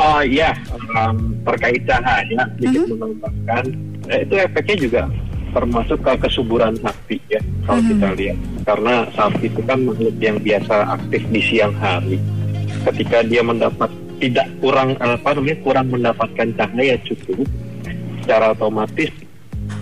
Oh 0.02 0.26
iya, 0.26 0.58
um, 0.98 1.38
terkait 1.46 1.86
cahaya 1.86 2.50
sedikit 2.58 2.90
uh-huh. 2.90 2.98
menambahkan, 2.98 3.64
eh, 4.10 4.26
itu 4.26 4.34
efeknya 4.42 4.76
juga 4.82 5.02
termasuk 5.54 6.02
ke 6.02 6.14
kesuburan 6.26 6.74
sapi 6.82 7.22
ya 7.30 7.38
kalau 7.70 7.86
uh-huh. 7.86 7.90
kita 7.94 8.08
lihat. 8.18 8.38
Karena 8.66 8.94
sapi 9.14 9.46
itu 9.46 9.62
kan 9.62 9.78
makhluk 9.86 10.18
yang 10.18 10.42
biasa 10.42 10.76
aktif 10.98 11.22
di 11.30 11.42
siang 11.46 11.76
hari. 11.78 12.18
Ketika 12.90 13.22
dia 13.30 13.46
mendapat 13.46 13.94
tidak 14.18 14.50
kurang 14.58 14.98
apa 14.98 15.38
namanya 15.38 15.58
kurang 15.62 15.94
mendapatkan 15.94 16.50
cahaya 16.58 16.98
cukup, 17.06 17.46
secara 18.26 18.58
otomatis 18.58 19.14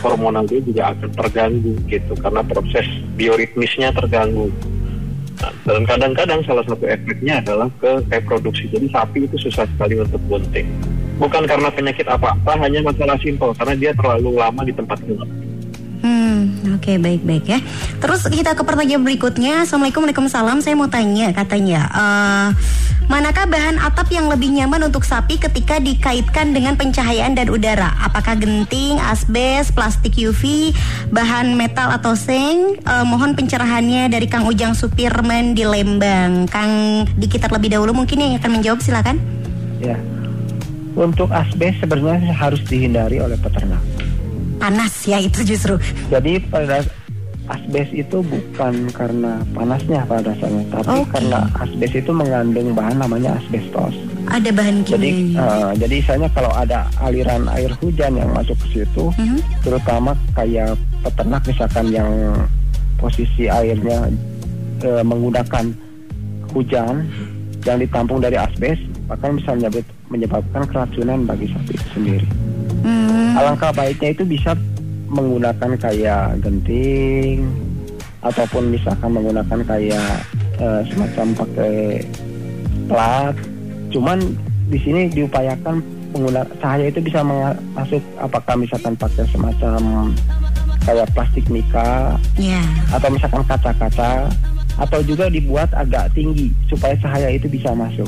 hormonal 0.03 0.43
dia 0.51 0.59
juga 0.59 0.91
akan 0.91 1.09
terganggu 1.15 1.79
gitu 1.87 2.11
karena 2.19 2.43
proses 2.43 2.83
bioritmisnya 3.15 3.95
terganggu. 3.95 4.51
Nah, 5.37 5.53
dan 5.69 5.85
kadang-kadang 5.85 6.41
salah 6.49 6.65
satu 6.65 6.81
efeknya 6.89 7.39
adalah 7.45 7.69
ke 7.77 8.01
reproduksi. 8.09 8.65
Jadi 8.73 8.89
sapi 8.89 9.29
itu 9.29 9.37
susah 9.37 9.69
sekali 9.69 10.01
untuk 10.01 10.21
bunting. 10.25 10.65
Bukan 11.17 11.45
karena 11.45 11.69
penyakit 11.73 12.05
apa-apa, 12.09 12.57
hanya 12.61 12.81
masalah 12.85 13.17
simpel 13.21 13.53
karena 13.57 13.73
dia 13.77 13.91
terlalu 13.93 14.37
lama 14.37 14.61
di 14.65 14.73
tempat 14.73 14.97
gelap. 15.05 15.29
Hmm, 15.97 16.77
oke 16.77 17.01
baik-baik 17.01 17.45
ya. 17.49 17.59
Terus 17.97 18.21
kita 18.29 18.53
ke 18.53 18.61
pertanyaan 18.61 19.01
berikutnya. 19.01 19.65
Assalamualaikum, 19.65 20.05
waalaikumsalam. 20.05 20.61
Saya 20.61 20.77
mau 20.77 20.85
tanya, 20.85 21.33
katanya, 21.33 21.89
eh, 21.89 22.47
manakah 23.09 23.49
bahan 23.49 23.81
atap 23.81 24.13
yang 24.13 24.29
lebih 24.29 24.53
nyaman 24.53 24.85
untuk 24.85 25.01
sapi 25.01 25.41
ketika 25.41 25.81
dikaitkan 25.81 26.53
dengan 26.53 26.77
pencahayaan 26.77 27.33
dan 27.33 27.49
udara? 27.49 27.97
Apakah 28.05 28.37
genting, 28.37 29.01
asbes, 29.01 29.73
plastik 29.73 30.13
UV, 30.21 30.69
bahan 31.09 31.57
metal 31.57 31.89
atau 31.89 32.13
seng? 32.13 32.77
Eh, 32.77 33.05
mohon 33.09 33.33
pencerahannya 33.33 34.13
dari 34.13 34.29
Kang 34.29 34.45
Ujang 34.45 34.77
Supirman 34.77 35.57
di 35.57 35.65
Lembang. 35.65 36.45
Kang 36.45 37.05
Diki 37.17 37.41
terlebih 37.41 37.73
dahulu 37.73 37.97
mungkin 37.97 38.21
yang 38.21 38.37
akan 38.37 38.61
menjawab 38.61 38.85
silakan. 38.85 39.17
Ya. 39.81 39.97
Untuk 40.97 41.29
asbes 41.29 41.77
sebenarnya 41.77 42.33
harus 42.33 42.61
dihindari 42.65 43.21
oleh 43.21 43.37
peternak. 43.37 43.96
Panas 44.67 45.07
ya 45.07 45.15
itu 45.23 45.47
justru. 45.47 45.79
Jadi 46.11 46.43
pada 46.51 46.83
asbes 47.47 47.87
itu 47.95 48.19
bukan 48.19 48.91
karena 48.91 49.39
panasnya 49.55 50.03
pada 50.03 50.27
dasarnya, 50.27 50.67
tapi 50.67 50.91
Oke. 50.91 51.07
karena 51.15 51.39
asbes 51.55 51.95
itu 51.95 52.11
mengandung 52.11 52.75
bahan 52.75 52.99
namanya 52.99 53.39
asbestos. 53.39 53.95
Ada 54.27 54.51
bahan 54.51 54.83
Jadi, 54.83 55.31
kimianya. 55.31 55.39
eh, 55.39 55.71
jadi 55.79 55.95
misalnya 56.03 56.29
kalau 56.35 56.51
ada 56.51 56.83
aliran 56.99 57.47
air 57.47 57.71
hujan 57.79 58.19
yang 58.19 58.27
masuk 58.35 58.59
ke 58.67 58.83
situ, 58.83 59.07
Mhm. 59.15 59.39
terutama 59.63 60.11
kayak 60.35 60.75
peternak 60.99 61.41
misalkan 61.47 61.85
yang 61.87 62.11
posisi 62.99 63.47
airnya 63.47 64.11
eh, 64.83 65.01
menggunakan 65.01 65.63
hujan 66.51 67.07
yang 67.63 67.77
ditampung 67.79 68.19
dari 68.19 68.35
asbes, 68.35 68.75
bahkan 69.07 69.39
bisa 69.39 69.55
menyebab- 69.55 69.95
menyebabkan 70.11 70.63
keracunan 70.67 71.23
bagi 71.23 71.47
sapi 71.49 71.71
itu 71.71 71.87
sendiri. 71.95 72.27
Alangkah 73.37 73.71
baiknya 73.71 74.09
itu 74.11 74.23
bisa 74.25 74.51
menggunakan 75.07 75.71
kayak 75.77 76.41
genting 76.41 77.47
ataupun 78.19 78.73
misalkan 78.73 79.13
menggunakan 79.13 79.59
kayak 79.63 80.11
eh, 80.57 80.81
semacam 80.89 81.27
pakai 81.37 81.75
plat. 82.89 83.35
Cuman 83.93 84.19
di 84.67 84.77
sini 84.81 85.07
diupayakan 85.07 85.79
pengguna 86.11 86.43
cahaya 86.59 86.89
itu 86.89 86.99
bisa 86.99 87.21
masuk 87.75 88.01
apakah 88.17 88.55
misalkan 88.57 88.95
pakai 88.97 89.23
semacam 89.31 90.11
kayak 90.83 91.07
plastik 91.11 91.45
mika 91.51 92.15
Ya. 92.39 92.63
atau 92.95 93.11
misalkan 93.11 93.43
kaca-kaca 93.43 94.31
atau 94.77 94.99
juga 95.03 95.27
dibuat 95.27 95.67
agak 95.75 96.13
tinggi 96.15 96.53
supaya 96.67 96.95
cahaya 96.99 97.31
itu 97.33 97.47
bisa 97.47 97.71
masuk. 97.75 98.07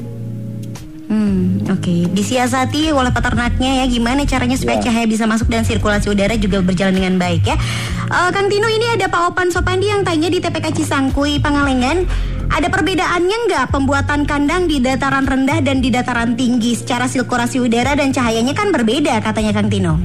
Hmm, 1.10 1.65
oke. 1.65 2.13
Disiasati 2.13 2.93
oleh 2.93 3.10
peternaknya 3.10 3.82
ya 3.82 3.86
gimana 3.89 4.30
caranya 4.30 4.54
supaya 4.54 4.78
Ya. 4.78 4.93
cahaya 4.93 5.10
bisa 5.10 5.26
masuk 5.26 5.50
dan 5.50 5.65
sirkulasi 5.65 6.06
udara 6.06 6.38
juga 6.38 6.62
berjalan 6.62 7.02
dengan 7.02 7.17
baik 7.17 7.50
ya. 7.50 7.58
Eh, 8.06 8.30
Kang 8.30 8.45
Tino 8.45 8.69
ini 8.69 8.86
ada 8.93 9.10
Pak 9.10 9.34
Opan 9.34 9.50
Sopandi 9.50 9.89
yang 9.89 10.06
tanya 10.06 10.30
di 10.30 10.38
TPK 10.38 10.69
Cisangkui 10.72 11.41
Pangalengan. 11.41 12.06
Ada 12.50 12.69
perbedaannya 12.69 13.38
nggak 13.45 13.65
pembuatan 13.69 14.26
kandang 14.26 14.65
di 14.65 14.78
dataran 14.78 15.26
rendah 15.26 15.62
dan 15.62 15.82
di 15.82 15.89
dataran 15.89 16.34
tinggi 16.34 16.78
secara 16.78 17.06
sirkulasi 17.06 17.58
udara 17.58 17.98
dan 17.98 18.13
cahayanya 18.13 18.54
kan 18.54 18.69
berbeda 18.69 19.17
katanya 19.19 19.54
Kang 19.54 19.69
Tino. 19.69 19.98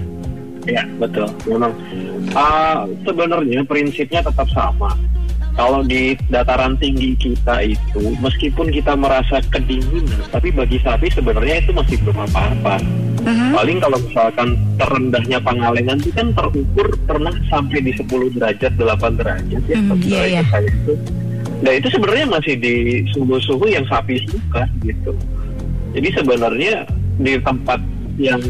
Ya, 0.64 0.88
betul. 0.96 1.28
Memang 1.44 1.76
Ah, 2.32 2.88
sebenarnya 3.04 3.60
prinsipnya 3.68 4.24
tetap 4.24 4.48
sama. 4.48 4.96
Kalau 5.54 5.86
di 5.86 6.18
dataran 6.34 6.74
tinggi 6.82 7.14
kita 7.14 7.62
itu, 7.62 8.02
meskipun 8.18 8.74
kita 8.74 8.98
merasa 8.98 9.38
kedinginan, 9.54 10.26
tapi 10.34 10.50
bagi 10.50 10.82
sapi 10.82 11.06
sebenarnya 11.14 11.62
itu 11.62 11.70
masih 11.70 11.96
belum 12.02 12.26
apa-apa. 12.26 12.82
Mhm. 13.22 13.54
Paling 13.54 13.78
kalau 13.78 13.98
misalkan 14.02 14.48
terendahnya 14.76 15.38
Pangalengan 15.38 16.02
itu 16.02 16.10
kan 16.10 16.34
terukur 16.34 16.88
pernah 17.06 17.32
sampai 17.46 17.86
di 17.86 17.94
10 17.94 18.34
derajat, 18.34 18.74
8 18.74 19.14
derajat 19.14 19.62
ya. 19.70 19.78
Hmm, 19.78 19.94
iya, 20.02 20.10
derajat 20.10 20.28
iya. 20.28 20.42
kayak 20.50 20.70
itu. 20.74 20.92
Nah 21.64 21.72
itu 21.72 21.88
sebenarnya 21.88 22.26
masih 22.28 22.54
di 22.58 22.74
suhu-suhu 23.14 23.64
yang 23.70 23.86
sapi 23.86 24.20
suka 24.26 24.66
gitu. 24.82 25.14
Jadi 25.94 26.08
sebenarnya 26.18 26.82
di 27.22 27.38
tempat 27.38 27.78
yang 28.18 28.42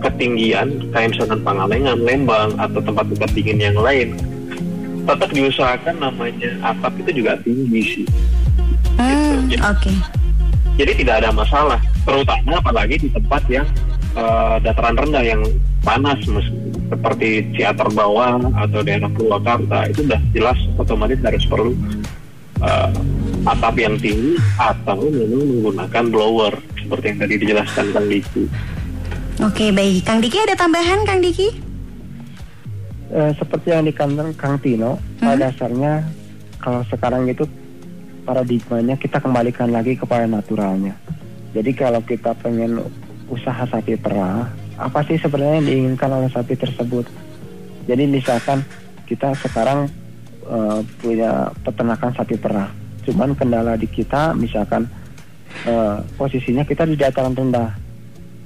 ketinggian 0.00 0.88
kayak 0.92 1.12
misalkan 1.12 1.40
Pangalengan, 1.44 2.00
Lembang 2.00 2.56
atau 2.56 2.80
tempat-tempat 2.80 3.28
dingin 3.36 3.60
yang 3.60 3.76
lain 3.76 4.16
tetap 5.04 5.30
diusahakan 5.30 5.96
namanya 6.00 6.50
atap 6.64 6.92
itu 7.00 7.22
juga 7.22 7.36
tinggi 7.44 7.80
sih. 7.84 8.06
Hmm, 8.96 9.50
Gitu. 9.50 9.60
oke. 9.60 9.92
Jadi 10.74 10.92
tidak 11.04 11.22
ada 11.22 11.30
masalah, 11.30 11.78
terutama 12.02 12.58
apalagi 12.58 12.98
di 12.98 13.08
tempat 13.12 13.42
yang 13.46 13.66
eh, 14.14 14.56
dataran 14.62 14.98
rendah 14.98 15.22
yang 15.22 15.42
panas 15.82 16.18
seperti 16.90 17.46
Ciater 17.54 17.90
Bawah 17.90 18.38
atau 18.58 18.80
daerah 18.82 19.10
Purwakarta 19.10 19.90
itu 19.90 20.06
udah 20.06 20.20
jelas 20.34 20.58
otomatis 20.78 21.18
harus 21.22 21.44
perlu 21.46 21.72
eh, 22.62 22.90
atap 23.44 23.74
yang 23.78 23.94
tinggi 24.00 24.34
atau 24.56 24.98
memang 25.10 25.42
menggunakan 25.42 26.04
blower 26.10 26.52
seperti 26.80 27.04
yang 27.12 27.18
tadi 27.22 27.34
dijelaskan 27.38 27.86
Kang 27.92 28.06
Diki. 28.08 28.44
Oke, 29.42 29.74
baik. 29.74 30.06
Kang 30.06 30.22
Diki 30.22 30.38
ada 30.38 30.54
tambahan 30.54 31.02
Kang 31.02 31.18
Diki? 31.18 31.50
Eh, 33.14 33.30
seperti 33.38 33.70
yang 33.70 33.86
dikatakan 33.86 34.34
Kang 34.34 34.58
Tino, 34.58 34.98
pada 35.22 35.46
dasarnya 35.46 36.02
kalau 36.58 36.82
sekarang 36.90 37.30
itu 37.30 37.46
paradigmanya 38.26 38.98
kita 38.98 39.22
kembalikan 39.22 39.70
lagi 39.70 39.94
kepada 39.94 40.26
naturalnya. 40.26 40.98
Jadi 41.54 41.70
kalau 41.78 42.02
kita 42.02 42.34
pengen 42.42 42.82
usaha 43.30 43.62
sapi 43.70 43.94
perah, 43.94 44.50
apa 44.74 44.98
sih 45.06 45.14
sebenarnya 45.14 45.62
yang 45.62 45.68
diinginkan 45.70 46.10
oleh 46.10 46.26
sapi 46.26 46.58
tersebut? 46.58 47.06
Jadi 47.86 48.02
misalkan 48.10 48.66
kita 49.06 49.30
sekarang 49.38 49.86
eh, 50.50 50.80
punya 50.98 51.54
peternakan 51.62 52.18
sapi 52.18 52.34
perah, 52.34 52.66
cuman 53.06 53.38
kendala 53.38 53.78
di 53.78 53.86
kita 53.86 54.34
misalkan 54.34 54.90
eh, 55.62 56.02
posisinya 56.18 56.66
kita 56.66 56.82
di 56.82 56.98
dataran 56.98 57.38
rendah. 57.38 57.78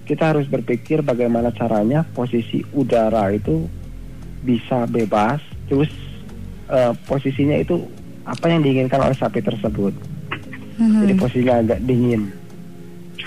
Kita 0.04 0.36
harus 0.36 0.44
berpikir 0.44 1.00
bagaimana 1.00 1.56
caranya 1.56 2.04
posisi 2.04 2.60
udara 2.76 3.32
itu 3.32 3.77
bisa 4.42 4.86
bebas, 4.86 5.42
terus 5.66 5.90
eh, 6.68 6.92
posisinya 7.06 7.56
itu 7.58 7.82
apa 8.28 8.44
yang 8.52 8.60
diinginkan 8.60 9.00
oleh 9.00 9.16
sapi 9.16 9.40
tersebut. 9.40 9.94
Mhm. 10.78 11.00
Jadi 11.06 11.12
posisinya 11.16 11.54
agak 11.64 11.80
dingin. 11.88 12.30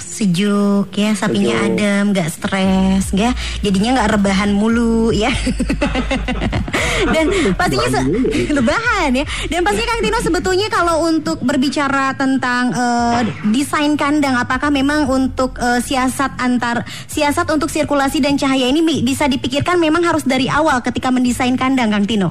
Sejuk 0.02 0.90
ya. 0.92 1.14
Sapinya 1.14 1.56
Sejuk. 1.56 1.78
adem 1.78 2.04
nggak 2.12 2.30
stres 2.30 3.06
ya. 3.12 3.32
Jadinya 3.62 3.90
nggak 3.96 4.10
rebahan 4.12 4.52
mulu 4.52 5.10
ya. 5.12 5.30
Dan 7.14 7.26
pastinya 7.54 7.88
se- 7.90 8.08
rebahan 8.58 9.12
ya. 9.14 9.26
Dan 9.48 9.62
pastinya 9.62 9.88
Kang 9.88 10.02
Tino 10.02 10.20
sebetulnya 10.20 10.68
kalau 10.68 11.06
untuk 11.06 11.40
berbicara 11.40 12.14
tentang 12.14 12.72
eh, 12.72 13.22
desain 13.50 13.94
kandang 13.96 14.36
apakah 14.36 14.70
memang 14.70 15.06
untuk 15.06 15.58
eh, 15.58 15.80
siasat 15.80 16.38
antar 16.38 16.82
siasat 17.08 17.48
untuk 17.50 17.68
sirkulasi 17.68 18.20
dan 18.20 18.36
cahaya 18.36 18.66
ini 18.66 18.82
bi- 18.82 19.02
bisa 19.02 19.26
dipikirkan 19.26 19.78
memang 19.78 20.04
harus 20.04 20.24
dari 20.24 20.46
awal 20.46 20.82
ketika 20.82 21.10
mendesain 21.10 21.54
kandang 21.54 21.90
Kang 21.90 22.06
Tino? 22.06 22.30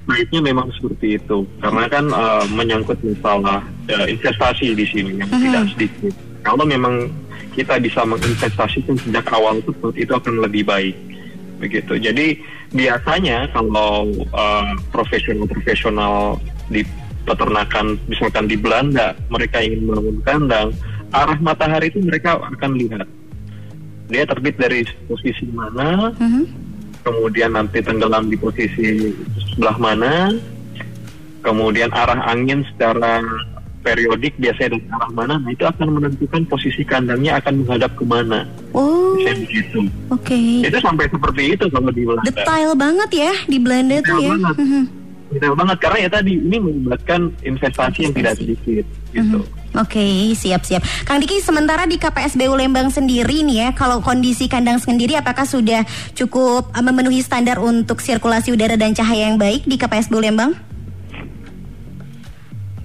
Baiknya 0.00 0.42
memang 0.42 0.66
seperti 0.72 1.16
itu, 1.16 1.46
karena 1.58 1.86
kan 1.86 2.04
eh, 2.08 2.44
menyangkut 2.48 2.98
masalah 3.00 3.62
eh, 3.86 4.10
investasi 4.10 4.72
di 4.72 4.84
sini 4.84 5.10
yang 5.16 5.28
Mhm. 5.28 5.40
tidak 5.40 5.64
sedikit. 5.70 6.14
Kalau 6.42 6.64
memang 6.64 7.12
kita 7.52 7.76
bisa 7.82 8.06
menginvestasikan 8.06 8.96
sejak 9.00 9.26
awal 9.34 9.58
itu, 9.60 9.72
itu 9.98 10.12
akan 10.14 10.40
lebih 10.46 10.64
baik, 10.64 10.96
begitu. 11.58 11.98
Jadi 11.98 12.40
biasanya 12.72 13.50
kalau 13.50 14.08
eh, 14.14 14.72
profesional-profesional 14.94 16.38
di 16.70 16.86
peternakan, 17.26 18.00
misalkan 18.08 18.48
di 18.48 18.56
Belanda, 18.56 19.12
mereka 19.28 19.60
ingin 19.60 19.84
membangun 19.86 20.18
kandang, 20.24 20.68
arah 21.12 21.38
matahari 21.42 21.92
itu 21.92 22.00
mereka 22.00 22.40
akan 22.40 22.72
lihat. 22.78 23.06
Dia 24.10 24.26
terbit 24.26 24.56
dari 24.58 24.82
posisi 25.06 25.46
mana, 25.52 26.10
Mhm. 26.16 26.42
kemudian 27.04 27.54
nanti 27.54 27.78
tenggelam 27.84 28.26
di 28.26 28.36
posisi 28.40 29.12
sebelah 29.52 29.76
mana, 29.78 30.34
kemudian 31.44 31.92
arah 31.94 32.18
angin 32.26 32.66
secara 32.74 33.22
periodik 33.80 34.36
biasanya 34.36 34.76
dari 34.76 34.84
arah 34.92 35.10
mana, 35.12 35.34
nah 35.40 35.50
itu 35.50 35.64
akan 35.64 35.86
menentukan 35.96 36.42
posisi 36.46 36.84
kandangnya 36.84 37.40
akan 37.40 37.64
menghadap 37.64 37.90
ke 37.96 38.04
mana, 38.04 38.44
oh 38.76 39.16
misalnya 39.16 39.48
begitu. 39.48 39.78
oke 40.12 40.40
Itu 40.64 40.78
sampai 40.78 41.06
seperti 41.08 41.42
itu 41.56 41.64
kalau 41.72 41.90
di 41.90 42.02
Belanda. 42.04 42.28
detail 42.28 42.70
banget 42.76 43.10
ya 43.10 43.32
di 43.48 43.58
Belanda 43.58 43.96
tuh 44.04 44.20
Detail 44.20 44.20
ya 44.20 44.30
banget. 44.36 44.56
Mhm. 44.60 44.82
Detail 45.30 45.54
banget 45.54 45.76
karena 45.78 45.98
ya 46.02 46.08
tadi 46.10 46.32
ini 46.36 46.56
melibatkan 46.58 47.20
investasi 47.46 47.98
yang 48.02 48.14
tidak 48.14 48.34
sedikit, 48.34 48.84
gitu. 49.14 49.38
Mhm. 49.40 49.58
Oke, 49.78 50.34
siap-siap. 50.34 50.82
Kang 51.06 51.22
Diki, 51.22 51.38
sementara 51.38 51.86
di 51.86 51.94
KPSBU 51.94 52.58
Lembang 52.58 52.90
sendiri 52.90 53.46
nih 53.46 53.56
ya, 53.62 53.68
kalau 53.70 54.02
kondisi 54.02 54.50
kandang 54.50 54.82
sendiri 54.82 55.14
apakah 55.14 55.46
sudah 55.46 55.86
cukup 56.18 56.74
eh, 56.74 56.82
memenuhi 56.82 57.22
standar 57.22 57.62
untuk 57.62 58.02
sirkulasi 58.02 58.50
udara 58.50 58.74
dan 58.74 58.98
cahaya 58.98 59.30
yang 59.30 59.38
baik 59.38 59.62
di 59.70 59.78
KPSBU 59.78 60.18
Lembang? 60.26 60.58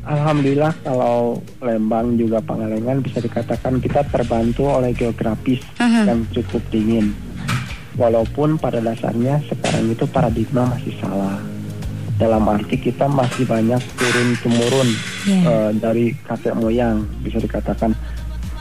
Alhamdulillah 0.05 0.69
kalau 0.85 1.41
Lembang 1.59 2.13
juga 2.13 2.37
Pangalengan 2.37 3.01
bisa 3.01 3.17
dikatakan 3.17 3.81
kita 3.81 4.05
terbantu 4.05 4.69
oleh 4.69 4.93
geografis 4.93 5.65
Mhm. 5.81 6.03
yang 6.05 6.19
cukup 6.31 6.61
dingin. 6.69 7.09
Walaupun 7.95 8.61
pada 8.61 8.77
dasarnya 8.77 9.41
sekarang 9.47 9.89
itu 9.89 10.05
paradigma 10.05 10.69
masih 10.69 10.93
salah. 11.01 11.41
Dalam 12.15 12.47
arti 12.47 12.77
kita 12.77 13.09
masih 13.09 13.43
banyak 13.43 13.81
turun 13.97 14.29
temurun 14.39 14.89
Ya. 15.25 15.39
eh, 15.41 15.71
dari 15.75 16.05
kakek 16.21 16.53
moyang 16.53 17.03
bisa 17.19 17.41
dikatakan 17.41 17.91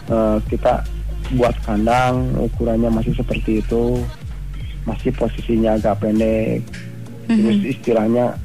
eh, 0.05 0.39
kita 0.49 0.85
buat 1.33 1.57
kandang 1.63 2.29
ukurannya 2.37 2.89
masih 2.89 3.17
seperti 3.17 3.61
itu, 3.61 4.01
masih 4.85 5.13
posisinya 5.13 5.77
agak 5.77 5.97
pendek. 5.99 6.61
Terus 7.25 7.65
istilahnya 7.65 8.37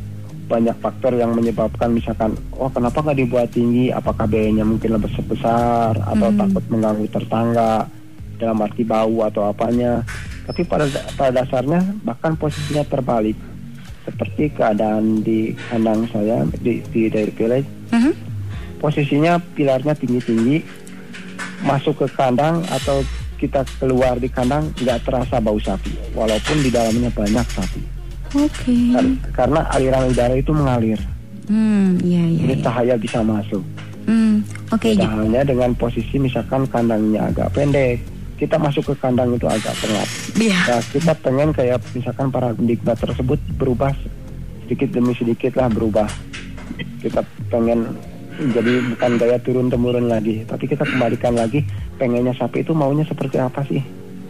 banyak 0.49 0.73
faktor 0.81 1.13
yang 1.13 1.37
menyebabkan 1.37 1.93
misalkan 1.93 2.33
oh 2.57 2.73
kenapa 2.73 3.05
nggak 3.05 3.19
dibuat 3.21 3.53
tinggi? 3.53 3.93
Apakah 3.93 4.25
biayanya 4.25 4.65
mungkin 4.65 4.97
lebih 4.97 5.13
sebesar 5.13 5.93
atau 5.93 6.29
takut 6.33 6.65
mengganggu 6.73 7.05
tetangga? 7.05 7.85
Dalam 8.41 8.57
arti 8.65 8.81
bau 8.81 9.21
atau 9.29 9.45
apanya? 9.45 10.01
Tapi 10.49 10.65
pada 10.65 10.89
pada 11.13 11.43
dasarnya 11.45 11.85
bahkan 12.01 12.33
posisinya 12.33 12.81
terbalik. 12.89 13.37
Seperti 14.09 14.49
keadaan 14.49 15.21
di 15.21 15.53
kandang 15.69 16.09
saya 16.09 16.41
di 16.57 16.81
di 16.89 17.05
Dairy 17.07 17.33
Village. 17.37 17.69
Mhm. 17.93 18.13
posisinya 18.79 19.43
pilarnya 19.53 19.91
tinggi-tinggi. 19.91 20.63
Masuk 21.67 21.99
ke 21.99 22.07
kandang 22.15 22.63
atau 22.71 23.03
kita 23.35 23.67
keluar 23.75 24.15
di 24.15 24.31
kandang 24.31 24.71
nggak 24.79 25.03
terasa 25.03 25.43
bau 25.43 25.59
sapi. 25.59 25.91
Walaupun 26.15 26.63
di 26.63 26.71
dalamnya 26.71 27.11
banyak 27.11 27.43
sapi 27.51 27.98
Oke. 28.29 28.75
Kar- 28.93 29.17
karena 29.33 29.61
aliran 29.69 30.03
udara 30.07 30.35
itu 30.35 30.51
mengalir 30.51 30.99
Hmm, 31.49 31.97
iya 32.05 32.21
iya. 32.23 32.39
jadi 32.45 32.55
iya. 32.55 32.63
cahaya 32.63 32.95
bisa 32.95 33.19
masuk 33.21 33.63
Hmm, 34.05 34.41
oke. 34.69 34.89
Halnya 34.97 35.45
dengan 35.45 35.69
posisi 35.73 36.17
misalkan 36.17 36.65
kandangnya 36.65 37.29
agak 37.29 37.53
pendek 37.53 38.01
kita 38.35 38.55
masuk 38.55 38.89
ke 38.89 38.93
kandang 38.97 39.33
itu 39.33 39.45
agak 39.45 39.73
tengah 39.77 40.05
Iya. 40.33 40.59
Nah, 40.65 40.81
kita 40.81 41.13
pengen 41.19 41.49
kayak 41.51 41.77
misalkan 41.91 42.29
paradigma 42.29 42.93
tersebut 42.95 43.37
berubah 43.55 43.93
sedikit 44.63 44.89
demi 44.89 45.13
sedikit 45.13 45.53
lah 45.53 45.67
berubah. 45.67 46.05
Kita 47.01 47.19
pengen 47.49 47.97
jadi 48.39 48.71
bukan 48.87 49.11
gaya 49.17 49.37
turun 49.41 49.67
temurun 49.67 50.07
lagi, 50.07 50.45
tapi 50.45 50.65
kita 50.65 50.85
kembalikan 50.85 51.35
lagi 51.35 51.65
pengennya 51.99 52.31
sapi 52.31 52.61
itu 52.61 52.71
maunya 52.71 53.03
seperti 53.03 53.35
apa 53.35 53.59
sih? 53.67 53.83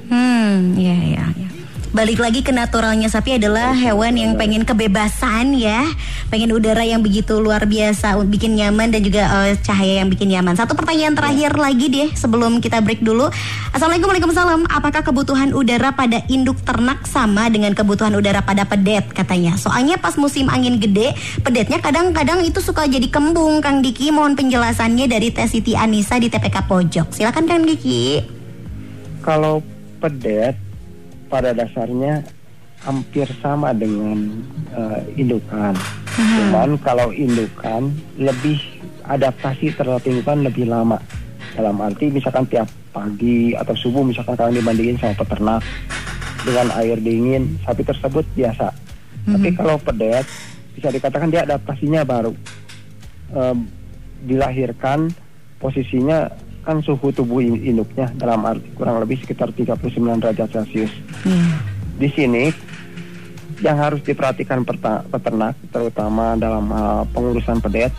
Hmm, 0.09 0.73
iya 0.73 0.95
iya 0.97 1.23
iya. 1.37 1.49
Balik 1.89 2.21
lagi 2.21 2.45
ke 2.45 2.53
naturalnya 2.53 3.09
sapi 3.09 3.41
adalah 3.41 3.73
hewan 3.73 4.13
yang 4.13 4.37
pengen 4.37 4.61
kebebasan 4.61 5.57
ya, 5.57 5.89
pengen 6.29 6.53
udara 6.53 6.85
yang 6.85 7.01
begitu 7.01 7.41
luar 7.41 7.65
biasa, 7.65 8.13
bikin 8.29 8.61
nyaman 8.61 8.93
dan 8.93 9.01
juga 9.01 9.25
eh, 9.25 9.57
cahaya 9.57 10.05
yang 10.05 10.09
bikin 10.13 10.29
nyaman. 10.29 10.53
Satu 10.53 10.77
pertanyaan 10.77 11.17
terakhir 11.17 11.57
lagi 11.57 11.89
deh 11.89 12.13
sebelum 12.13 12.61
kita 12.61 12.85
break 12.85 13.01
dulu. 13.01 13.33
Assalamualaikum 13.73 14.05
Waalaikumsalam. 14.05 14.69
Apakah 14.69 15.01
kebutuhan 15.01 15.49
udara 15.49 15.89
pada 15.89 16.21
induk 16.29 16.61
ternak 16.61 17.09
sama 17.09 17.49
dengan 17.49 17.73
kebutuhan 17.73 18.13
udara 18.13 18.45
pada 18.45 18.69
pedet 18.69 19.09
katanya? 19.09 19.57
Soalnya 19.57 19.97
pas 19.97 20.13
musim 20.13 20.45
angin 20.45 20.77
gede, 20.77 21.17
pedetnya 21.41 21.81
kadang-kadang 21.81 22.45
itu 22.45 22.61
suka 22.61 22.85
jadi 22.85 23.09
kembung. 23.09 23.65
Kang 23.65 23.81
Diki 23.81 24.13
mohon 24.13 24.37
penjelasannya 24.37 25.09
dari 25.09 25.33
Teh 25.33 25.49
Siti 25.49 25.73
Anissa 25.73 26.21
di 26.21 26.29
TPK 26.29 26.69
Pojok. 26.69 27.17
Silakan 27.17 27.49
Kang 27.49 27.65
Diki. 27.65 28.21
Kalau 29.25 29.65
pedet 29.97 30.68
pada 31.29 31.53
dasarnya 31.53 32.25
hampir 32.83 33.29
sama 33.39 33.71
dengan 33.71 34.43
eh, 34.73 34.99
indukan. 35.19 35.77
Cuman 36.19 36.75
kalau 36.83 37.13
indukan 37.15 37.93
lebih 38.19 38.59
adaptasi 39.07 39.71
terhadap 39.77 40.03
lingkungan 40.03 40.49
lebih 40.49 40.67
lama. 40.67 40.99
Dalam 41.55 41.81
arti 41.81 42.11
misalkan 42.11 42.45
tiap 42.47 42.69
pagi 42.93 43.53
atau 43.55 43.73
subuh 43.77 44.03
misalkan 44.05 44.37
kalian 44.37 44.59
dibandingin 44.61 44.97
sama 44.99 45.15
peternak 45.17 45.61
dengan 46.45 46.67
air 46.79 46.97
dingin, 46.99 47.59
sapi 47.63 47.83
tersebut 47.83 48.23
biasa. 48.37 48.71
Tapi 49.27 49.49
kalau 49.53 49.75
pedet 49.77 50.25
bisa 50.73 50.87
dikatakan 50.89 51.27
dia 51.29 51.43
adaptasinya 51.43 52.07
baru. 52.07 52.31
Em, 53.29 53.67
dilahirkan 54.23 55.11
posisinya 55.59 56.31
kan 56.69 56.85
suhu 56.85 57.09
tubuh 57.09 57.41
in- 57.41 57.65
induknya 57.65 58.05
dalam 58.21 58.45
arti 58.45 58.69
kurang 58.77 59.01
lebih 59.01 59.17
sekitar 59.25 59.49
39 59.57 60.21
derajat 60.21 60.53
Celcius. 60.53 60.93
Iya. 61.25 61.57
Di 61.97 62.09
sini 62.13 62.53
yang 63.65 63.75
harus 63.81 64.05
diperhatikan 64.05 64.61
peternak 65.09 65.57
terutama 65.73 66.37
dalam 66.37 66.69
hal 66.69 67.09
pengurusan 67.11 67.57
pedet 67.59 67.91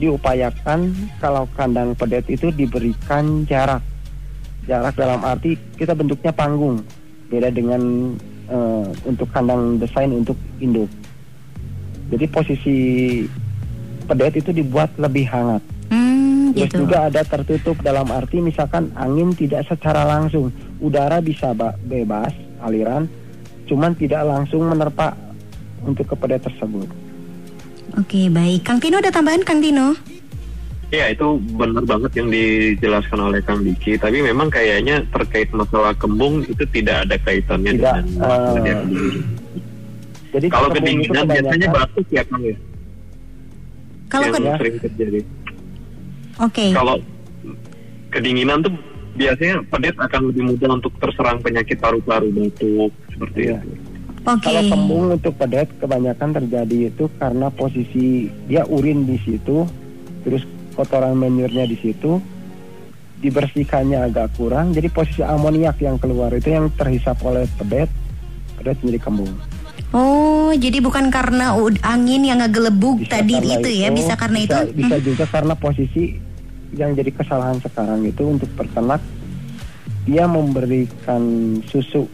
diupayakan 0.00 0.90
kalau 1.22 1.46
kandang 1.54 1.92
pedet 1.94 2.26
itu 2.26 2.50
diberikan 2.50 3.46
jarak 3.46 3.84
jarak 4.66 4.92
dalam 4.98 5.22
arti 5.22 5.54
kita 5.78 5.94
bentuknya 5.94 6.34
panggung 6.34 6.82
beda 7.30 7.54
dengan 7.54 8.12
eh, 8.50 8.86
untuk 9.06 9.30
kandang 9.30 9.78
desain 9.78 10.10
untuk 10.10 10.34
induk 10.58 10.90
jadi 12.10 12.26
posisi 12.26 12.78
pedet 14.10 14.34
itu 14.42 14.50
dibuat 14.50 14.90
lebih 14.98 15.30
hangat 15.30 15.62
Hmm, 16.56 16.64
Terus 16.64 16.72
gitu. 16.72 16.82
juga 16.88 16.98
ada 17.04 17.20
tertutup 17.20 17.76
dalam 17.84 18.08
arti 18.08 18.40
misalkan 18.40 18.88
angin 18.96 19.36
tidak 19.36 19.68
secara 19.68 20.08
langsung, 20.08 20.48
udara 20.80 21.20
bisa 21.20 21.52
ba- 21.52 21.76
bebas 21.84 22.32
aliran, 22.64 23.04
cuman 23.68 23.92
tidak 23.92 24.24
langsung 24.24 24.64
menerpa 24.64 25.12
untuk 25.84 26.08
ke 26.08 26.16
pedet 26.16 26.40
tersebut. 26.40 26.88
Oke, 28.00 28.32
baik. 28.32 28.64
Kang 28.64 28.80
Tino 28.80 28.96
ada 28.96 29.12
tambahan, 29.12 29.44
Kang 29.44 29.60
Tino? 29.60 29.92
Ya 30.88 31.12
itu 31.12 31.36
benar 31.58 31.84
banget 31.84 32.14
yang 32.16 32.32
dijelaskan 32.32 33.20
oleh 33.20 33.44
Kang 33.44 33.60
Diki. 33.60 34.00
Tapi 34.00 34.24
memang 34.24 34.48
kayaknya 34.48 35.04
terkait 35.12 35.52
masalah 35.52 35.92
kembung 35.92 36.40
itu 36.40 36.64
tidak 36.72 37.04
ada 37.04 37.20
kaitannya 37.20 37.76
Tidak, 37.76 37.94
dengan 38.00 38.06
sendiri. 38.54 38.80
Jadi 40.32 40.46
Kalau 40.48 40.68
kedinginan 40.72 41.24
biasanya 41.26 41.68
batuk 41.68 42.06
ya 42.08 42.22
Kang 42.24 42.40
ya. 42.40 42.56
Kalau 44.08 44.24
yang 44.24 44.34
ke- 44.40 44.56
sering 44.56 44.76
terjadi. 44.80 45.20
Oke. 46.38 46.72
Kalau 46.72 47.00
kedinginan 48.10 48.60
tuh 48.60 48.72
biasanya 49.14 49.64
pedet 49.66 49.96
akan 49.96 50.28
lebih 50.28 50.42
mudah 50.46 50.70
untuk 50.74 50.92
terserang 50.98 51.40
penyakit 51.40 51.80
paru-paru 51.80 52.28
batuk 52.30 52.92
seperti 53.08 53.40
Iya. 53.46 53.58
itu. 53.58 53.72
Oke. 54.26 54.42
Kalau 54.42 54.62
kembung 54.66 55.04
untuk 55.12 55.34
pedet 55.36 55.68
kebanyakan 55.78 56.30
terjadi 56.34 56.90
itu 56.90 57.04
karena 57.16 57.46
posisi 57.48 58.26
dia 58.44 58.66
urin 58.66 59.06
di 59.06 59.16
situ, 59.18 59.64
terus 60.20 60.42
kotoran 60.74 61.14
menyurnya 61.14 61.64
di 61.64 61.78
situ, 61.78 62.18
dibersihkannya 63.16 63.96
agak 64.04 64.36
kurang, 64.36 64.76
jadi 64.76 64.90
posisi 64.90 65.22
amoniak 65.22 65.80
yang 65.80 65.96
keluar 65.96 66.28
itu 66.30 66.52
yang 66.52 66.68
terhisap 66.74 67.16
oleh 67.22 67.48
pedet, 67.56 67.88
pedet 68.56 68.76
menjadi 68.82 69.00
kembung. 69.00 69.32
Oh, 69.94 70.50
jadi 70.52 70.82
bukan 70.82 71.08
karena 71.08 71.54
angin 71.80 72.20
yang 72.20 72.42
ngegelebug 72.42 73.00
Bisa 73.00 73.22
tadi 73.22 73.38
karena 73.38 73.54
itu 73.56 73.68
ya, 73.70 73.88
bisa 73.88 74.12
karena 74.18 74.38
bisa, 74.42 74.58
itu. 74.66 74.74
bisa 74.74 74.96
Hmm. 74.98 75.04
juga 75.06 75.24
karena 75.24 75.54
posisi 75.54 76.02
yang 76.76 76.92
jadi 76.92 77.10
kesalahan 77.10 77.58
sekarang 77.58 78.04
itu 78.04 78.22
untuk 78.22 78.48
peternak 78.54 79.00
dia 80.06 80.28
memberikan 80.28 81.20
susu 81.66 82.06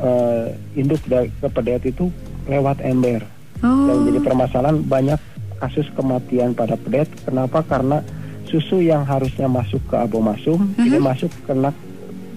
eh, 0.00 0.54
induk 0.72 1.02
ke 1.04 1.48
pedet 1.50 1.82
itu 1.84 2.08
lewat 2.48 2.80
ember. 2.80 3.20
Oh. 3.58 3.90
yang 3.90 4.06
jadi 4.06 4.22
permasalahan 4.22 4.86
banyak 4.86 5.18
kasus 5.58 5.90
kematian 5.98 6.54
pada 6.54 6.78
pedet. 6.78 7.10
Kenapa? 7.26 7.58
Karena 7.66 7.98
susu 8.46 8.78
yang 8.78 9.02
harusnya 9.02 9.50
masuk 9.50 9.82
ke 9.90 9.98
abomasum 9.98 10.62
ini 10.78 10.96
masuk 10.96 11.26
kena 11.42 11.74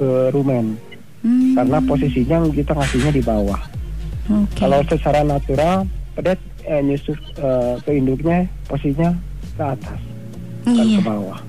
ke 0.01 0.33
rumen. 0.33 0.75
Hmm, 1.21 1.53
Karena 1.53 1.77
posisinya 1.85 2.41
kita 2.49 2.73
ngasihnya 2.73 3.13
di 3.13 3.21
bawah. 3.21 3.61
Oke. 4.33 4.65
Kalau 4.65 4.81
secara 4.89 5.21
natural 5.21 5.85
pedet 6.17 6.41
eh, 6.65 6.81
nyusup 6.81 7.15
eh, 7.37 7.73
ke 7.85 7.91
induknya 7.93 8.49
posisinya 8.65 9.13
ke 9.53 9.63
atas 9.63 9.99
bukan 10.65 10.85
Iya. 10.89 10.97
ke 10.97 11.03
bawah. 11.05 11.39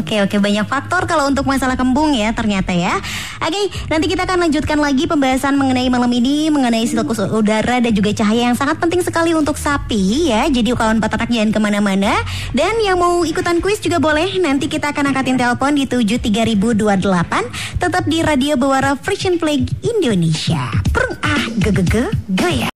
Oke 0.00 0.24
oke 0.24 0.40
banyak 0.40 0.64
faktor 0.64 1.04
kalau 1.04 1.28
untuk 1.28 1.44
masalah 1.44 1.76
kembung 1.76 2.16
ya 2.16 2.32
ternyata 2.32 2.72
ya. 2.72 2.96
Oke 3.44 3.68
nanti 3.92 4.08
kita 4.08 4.24
akan 4.24 4.48
lanjutkan 4.48 4.80
lagi 4.80 5.04
pembahasan 5.04 5.60
mengenai 5.60 5.92
malam 5.92 6.08
ini 6.08 6.48
mengenai 6.48 6.88
siklus 6.88 7.20
udara 7.20 7.76
dan 7.84 7.92
juga 7.92 8.16
cahaya 8.16 8.48
yang 8.48 8.56
sangat 8.56 8.80
penting 8.80 9.04
sekali 9.04 9.36
untuk 9.36 9.60
sapi 9.60 10.32
ya. 10.32 10.48
Jadi 10.48 10.72
kawan 10.72 11.04
peternak 11.04 11.28
jangan 11.28 11.50
ke 11.52 11.60
mana-mana 11.60 12.12
dan 12.56 12.72
yang 12.80 12.96
mau 12.96 13.20
ikutan 13.20 13.60
kuis 13.60 13.84
juga 13.84 14.00
boleh. 14.00 14.40
Nanti 14.40 14.64
kita 14.64 14.96
akan 14.96 15.12
angkatin 15.12 15.36
telepon 15.36 15.76
di 15.76 15.84
73028 15.84 17.76
tetap 17.76 18.04
di 18.08 18.24
Radio 18.24 18.56
Bewara 18.56 18.96
Friction 18.96 19.36
Flag 19.36 19.68
Indonesia. 19.84 20.72
Prung 20.88 21.20
ah 21.20 21.44
ge 21.60 21.70
ge 21.84 22.69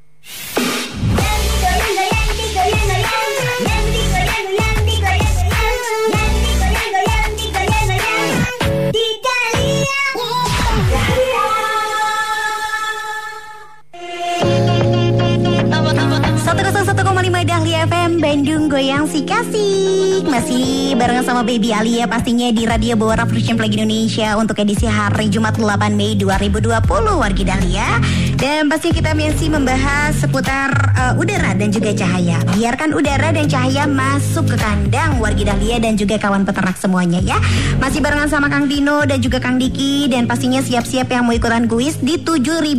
goyang. 18.75 19.05
Satu 19.05 19.05
101,5 19.05 19.05
Dahlia 19.05 19.05
FM 19.05 19.05
by 19.05 19.05
Bandung 19.05 19.05
goyang 19.05 19.05
si 19.07 19.21
kasih 19.23 20.27
Masih 20.27 20.99
barengan 20.99 21.23
sama 21.23 21.43
Baby 21.47 21.71
Alia 21.71 22.11
pastinya 22.11 22.51
di 22.51 22.67
Radio 22.67 22.99
Bawara 22.99 23.23
Fresh 23.23 23.55
Flag 23.55 23.71
Indonesia 23.71 24.35
Untuk 24.35 24.59
edisi 24.59 24.91
hari 24.91 25.31
Jumat 25.31 25.55
8 25.55 25.95
Mei 25.95 26.19
2020 26.19 26.83
Wargi 27.15 27.45
Dahlia. 27.47 28.03
Dan 28.35 28.67
pasti 28.67 28.91
kita 28.91 29.15
masih 29.15 29.55
membahas 29.55 30.19
seputar 30.19 30.75
uh, 30.99 31.15
udara 31.15 31.55
dan 31.55 31.71
juga 31.71 31.95
cahaya. 31.95 32.43
Biarkan 32.59 32.93
udara 32.93 33.31
dan 33.31 33.47
cahaya 33.47 33.87
masuk 33.87 34.53
ke 34.53 34.57
kandang 34.59 35.23
Wargi 35.23 35.47
Dahlia 35.47 35.79
dan 35.79 35.95
juga 35.95 36.19
kawan 36.19 36.43
peternak 36.43 36.75
semuanya 36.75 37.23
ya. 37.23 37.39
Masih 37.79 38.03
barengan 38.03 38.27
sama 38.27 38.51
Kang 38.51 38.67
Dino 38.67 39.07
dan 39.07 39.23
juga 39.23 39.39
Kang 39.39 39.57
Diki. 39.57 40.11
Dan 40.11 40.27
pastinya 40.27 40.59
siap-siap 40.61 41.15
yang 41.15 41.25
mau 41.25 41.33
ikutan 41.33 41.71
kuis 41.71 41.95
di 42.03 42.19
7000 42.19 42.75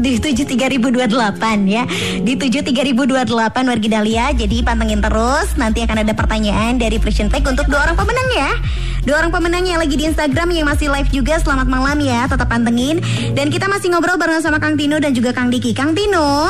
di 0.00 0.16
73028 0.18 1.68
ya. 1.68 1.84
Di 2.24 2.32
73028 2.34 3.70
Wargi 3.70 3.88
Dahlia. 3.92 4.32
Jadi 4.32 4.56
pantengin 4.64 5.04
terus 5.04 5.17
Nanti 5.58 5.82
akan 5.82 6.06
ada 6.06 6.14
pertanyaan 6.14 6.78
dari 6.78 6.96
Frisian 7.02 7.26
Tech 7.26 7.42
untuk 7.42 7.66
dua 7.66 7.90
orang 7.90 7.96
pemenang 7.98 8.28
ya. 8.30 8.50
Dua 9.02 9.24
orang 9.24 9.32
pemenang 9.34 9.64
yang 9.66 9.82
lagi 9.82 9.98
di 9.98 10.04
Instagram 10.06 10.54
yang 10.54 10.66
masih 10.68 10.92
live 10.92 11.10
juga 11.10 11.40
Selamat 11.42 11.66
malam 11.66 11.98
ya. 11.98 12.30
Tetap 12.30 12.46
pantengin. 12.46 13.02
Dan 13.34 13.50
kita 13.50 13.66
masih 13.66 13.90
ngobrol 13.90 14.16
bareng 14.16 14.38
sama 14.38 14.62
Kang 14.62 14.78
Tino 14.78 15.02
dan 15.02 15.12
juga 15.12 15.34
Kang 15.34 15.50
Diki. 15.50 15.74
Kang 15.74 15.92
Tino? 15.96 16.46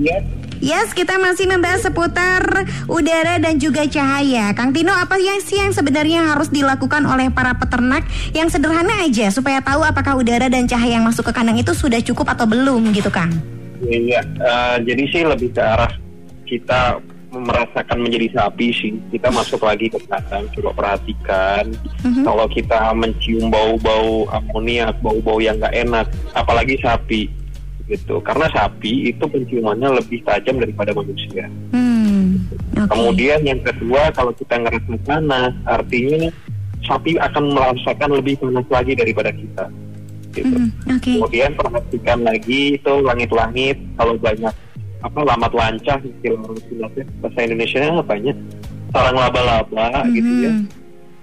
Yes. 0.00 0.24
Yes, 0.60 0.92
kita 0.92 1.16
masih 1.16 1.48
membahas 1.48 1.88
seputar 1.88 2.68
udara 2.84 3.40
dan 3.40 3.56
juga 3.56 3.88
cahaya. 3.88 4.52
Kang 4.52 4.76
Tino, 4.76 4.92
apa 4.92 5.16
yang 5.16 5.40
sih 5.40 5.56
yang 5.56 5.72
sebenarnya 5.72 6.36
harus 6.36 6.52
dilakukan 6.52 7.00
oleh 7.08 7.32
para 7.32 7.56
peternak? 7.56 8.04
Yang 8.36 8.60
sederhana 8.60 9.08
aja 9.08 9.32
supaya 9.32 9.64
tahu 9.64 9.80
apakah 9.80 10.20
udara 10.20 10.52
dan 10.52 10.68
cahaya 10.68 11.00
yang 11.00 11.08
masuk 11.08 11.28
ke 11.28 11.32
kandang 11.32 11.56
itu 11.56 11.72
sudah 11.72 12.04
cukup 12.04 12.36
atau 12.36 12.44
belum 12.44 12.92
gitu, 12.92 13.08
Kang? 13.08 13.32
Iya, 13.80 14.20
eh, 14.20 14.76
jadi 14.84 15.02
sih 15.08 15.22
lebih 15.24 15.48
ke 15.56 15.64
arah 15.64 15.96
kita 16.44 17.00
merasakan 17.30 17.98
menjadi 18.02 18.28
sapi 18.34 18.74
sih. 18.74 18.92
Kita 19.14 19.30
masuk 19.30 19.62
lagi 19.62 19.86
ke 19.86 19.98
kandang, 20.10 20.50
coba 20.58 20.70
perhatikan. 20.74 21.70
Mhm. 22.02 22.26
Kalau 22.26 22.46
kita 22.50 22.90
mencium 22.92 23.48
bau-bau 23.48 24.26
amoniak, 24.34 24.98
bau-bau 24.98 25.38
yang 25.38 25.56
nggak 25.62 25.74
enak, 25.86 26.06
apalagi 26.34 26.74
sapi, 26.82 27.30
gitu. 27.86 28.18
Karena 28.22 28.50
sapi 28.50 29.14
itu 29.14 29.24
penciumannya 29.26 30.02
lebih 30.02 30.22
tajam 30.26 30.58
daripada 30.58 30.90
manusia. 30.94 31.46
Hmm. 31.70 32.46
Oke. 32.74 32.90
Kemudian 32.90 33.40
yang 33.46 33.60
kedua, 33.62 34.10
kalau 34.14 34.34
kita 34.34 34.58
ngerasa 34.58 34.94
panas, 35.06 35.52
artinya 35.66 36.30
sapi 36.86 37.14
akan 37.18 37.54
merasakan 37.54 38.10
lebih 38.18 38.38
panas 38.42 38.66
lagi 38.70 38.92
daripada 38.98 39.30
kita. 39.30 39.66
Gitu. 40.30 40.46
Mhm, 40.46 40.70
Oke. 40.94 41.12
Kemudian 41.18 41.50
perhatikan 41.58 42.18
lagi 42.22 42.78
itu 42.78 42.92
langit-langit 43.02 43.76
kalau 43.98 44.14
banyak 44.14 44.54
apa 45.00 45.20
lamat 45.24 45.52
lancah 45.56 45.98
istilah 46.04 46.44
istilahnya 46.60 47.04
bahasa 47.24 47.38
Indonesia 47.44 47.80
banyak 48.04 48.36
sarang 48.92 49.16
laba-laba 49.16 50.04
gitu 50.12 50.32
ya. 50.44 50.52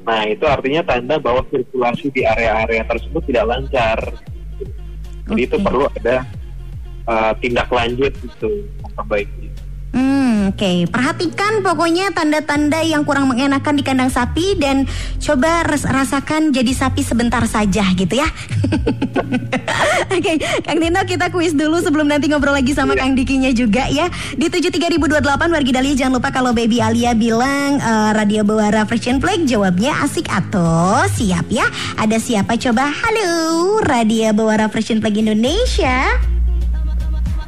Nah 0.08 0.24
itu 0.24 0.46
artinya 0.48 0.82
tanda 0.88 1.20
bahwa 1.20 1.44
sirkulasi 1.52 2.08
di 2.16 2.24
area-area 2.24 2.88
tersebut 2.88 3.22
tidak 3.28 3.46
lancar. 3.46 4.00
Jadi 5.28 5.42
itu 5.44 5.58
Oke. 5.60 5.66
perlu 5.68 5.84
ada 6.00 6.24
uh, 7.06 7.34
tindak 7.44 7.68
lanjut 7.68 8.13
itu 8.16 8.52
memperbaiki. 8.80 9.48
Hmm, 9.92 10.27
oke. 10.54 10.71
Perhatikan 10.93 11.65
pokoknya 11.65 12.13
tanda-tanda 12.13 12.86
yang 12.86 13.02
kurang 13.02 13.32
mengenakan 13.32 13.73
di 13.73 13.84
kandang 13.84 14.13
sapi 14.13 14.54
dan 14.62 14.86
coba 15.17 15.65
res- 15.65 15.88
rasakan 15.88 16.54
jadi 16.54 16.71
sapi 16.71 17.02
sebentar 17.02 17.41
saja 17.50 17.82
gitu 17.97 18.21
ya. 18.21 18.28
oke, 20.15 20.34
Kang 20.63 20.78
Tino 20.78 21.02
kita 21.08 21.34
kuis 21.34 21.58
dulu 21.58 21.82
sebelum 21.82 22.06
nanti 22.06 22.30
ngobrol 22.30 22.54
lagi 22.54 22.78
sama 22.78 22.93
Kang 22.93 23.17
Dikinya 23.17 23.50
juga 23.50 23.89
ya. 23.89 24.12
Di 24.38 24.47
73028 24.52 25.17
wargi 25.50 25.71
Dahlia 25.73 25.95
jangan 25.97 26.13
lupa 26.21 26.30
kalau 26.30 26.54
Baby 26.54 26.78
Alia 26.78 27.17
bilang 27.17 27.82
eh, 27.82 28.10
Radio 28.13 28.45
Bawara 28.45 28.86
Fresh 28.86 29.10
Flag 29.17 29.47
jawabnya 29.50 29.97
asik 30.06 30.30
atau 30.30 31.02
siap 31.10 31.50
ya. 31.50 31.65
Ada 31.97 32.21
siapa 32.21 32.54
coba? 32.60 32.89
Halo, 32.91 33.30
Radio 33.82 34.30
Bawara 34.36 34.69
Fresh 34.69 34.93
Flag 35.00 35.15
Indonesia. 35.17 36.17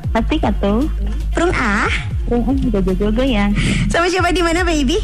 Asik 0.09 0.41
atau 0.41 0.89
Prung 1.29 1.53
ah. 1.53 1.87
Ruang 2.29 2.57
jogo-jogo 2.69 3.23
yang 3.23 3.49
Sama 3.89 4.05
siapa 4.05 4.29
di 4.29 4.41
mana 4.41 4.61
baby? 4.61 4.97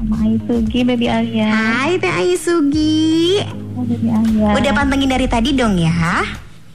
sama 0.00 0.16
Aisugi 0.24 0.80
Baby 0.80 1.12
Alia. 1.12 1.52
Hai 1.52 2.00
Teh 2.00 2.08
Ayu 2.08 2.32
Sugi. 2.32 3.36
Oh, 3.76 3.84
Baby 3.84 4.08
Alia. 4.08 4.56
Udah 4.56 4.72
pantengin 4.72 5.12
dari 5.12 5.28
tadi 5.28 5.52
dong 5.52 5.76
ya. 5.76 6.24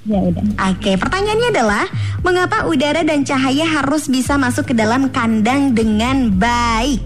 Ya 0.05 0.21
udah. 0.21 0.45
Oke, 0.69 0.93
pertanyaannya 0.93 1.49
adalah 1.49 1.89
mengapa 2.21 2.69
udara 2.69 3.01
dan 3.01 3.25
cahaya 3.25 3.65
harus 3.65 4.05
bisa 4.05 4.38
masuk 4.38 4.69
ke 4.69 4.73
dalam 4.77 5.10
kandang 5.10 5.73
dengan 5.73 6.29
baik? 6.29 7.01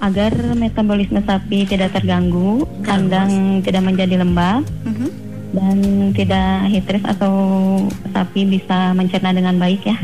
Agar 0.00 0.36
metabolisme 0.52 1.24
sapi 1.24 1.64
tidak 1.64 1.96
terganggu, 1.96 2.68
kandang 2.84 3.64
tidak 3.64 3.80
menjadi 3.80 4.20
lembab 4.20 4.68
Mhm. 4.84 5.08
Dan 5.50 5.76
tidak 6.14 6.70
histeris 6.70 7.02
atau 7.02 7.34
sapi 8.14 8.46
bisa 8.46 8.94
mencerna 8.94 9.34
dengan 9.34 9.58
baik 9.58 9.82
ya. 9.82 9.96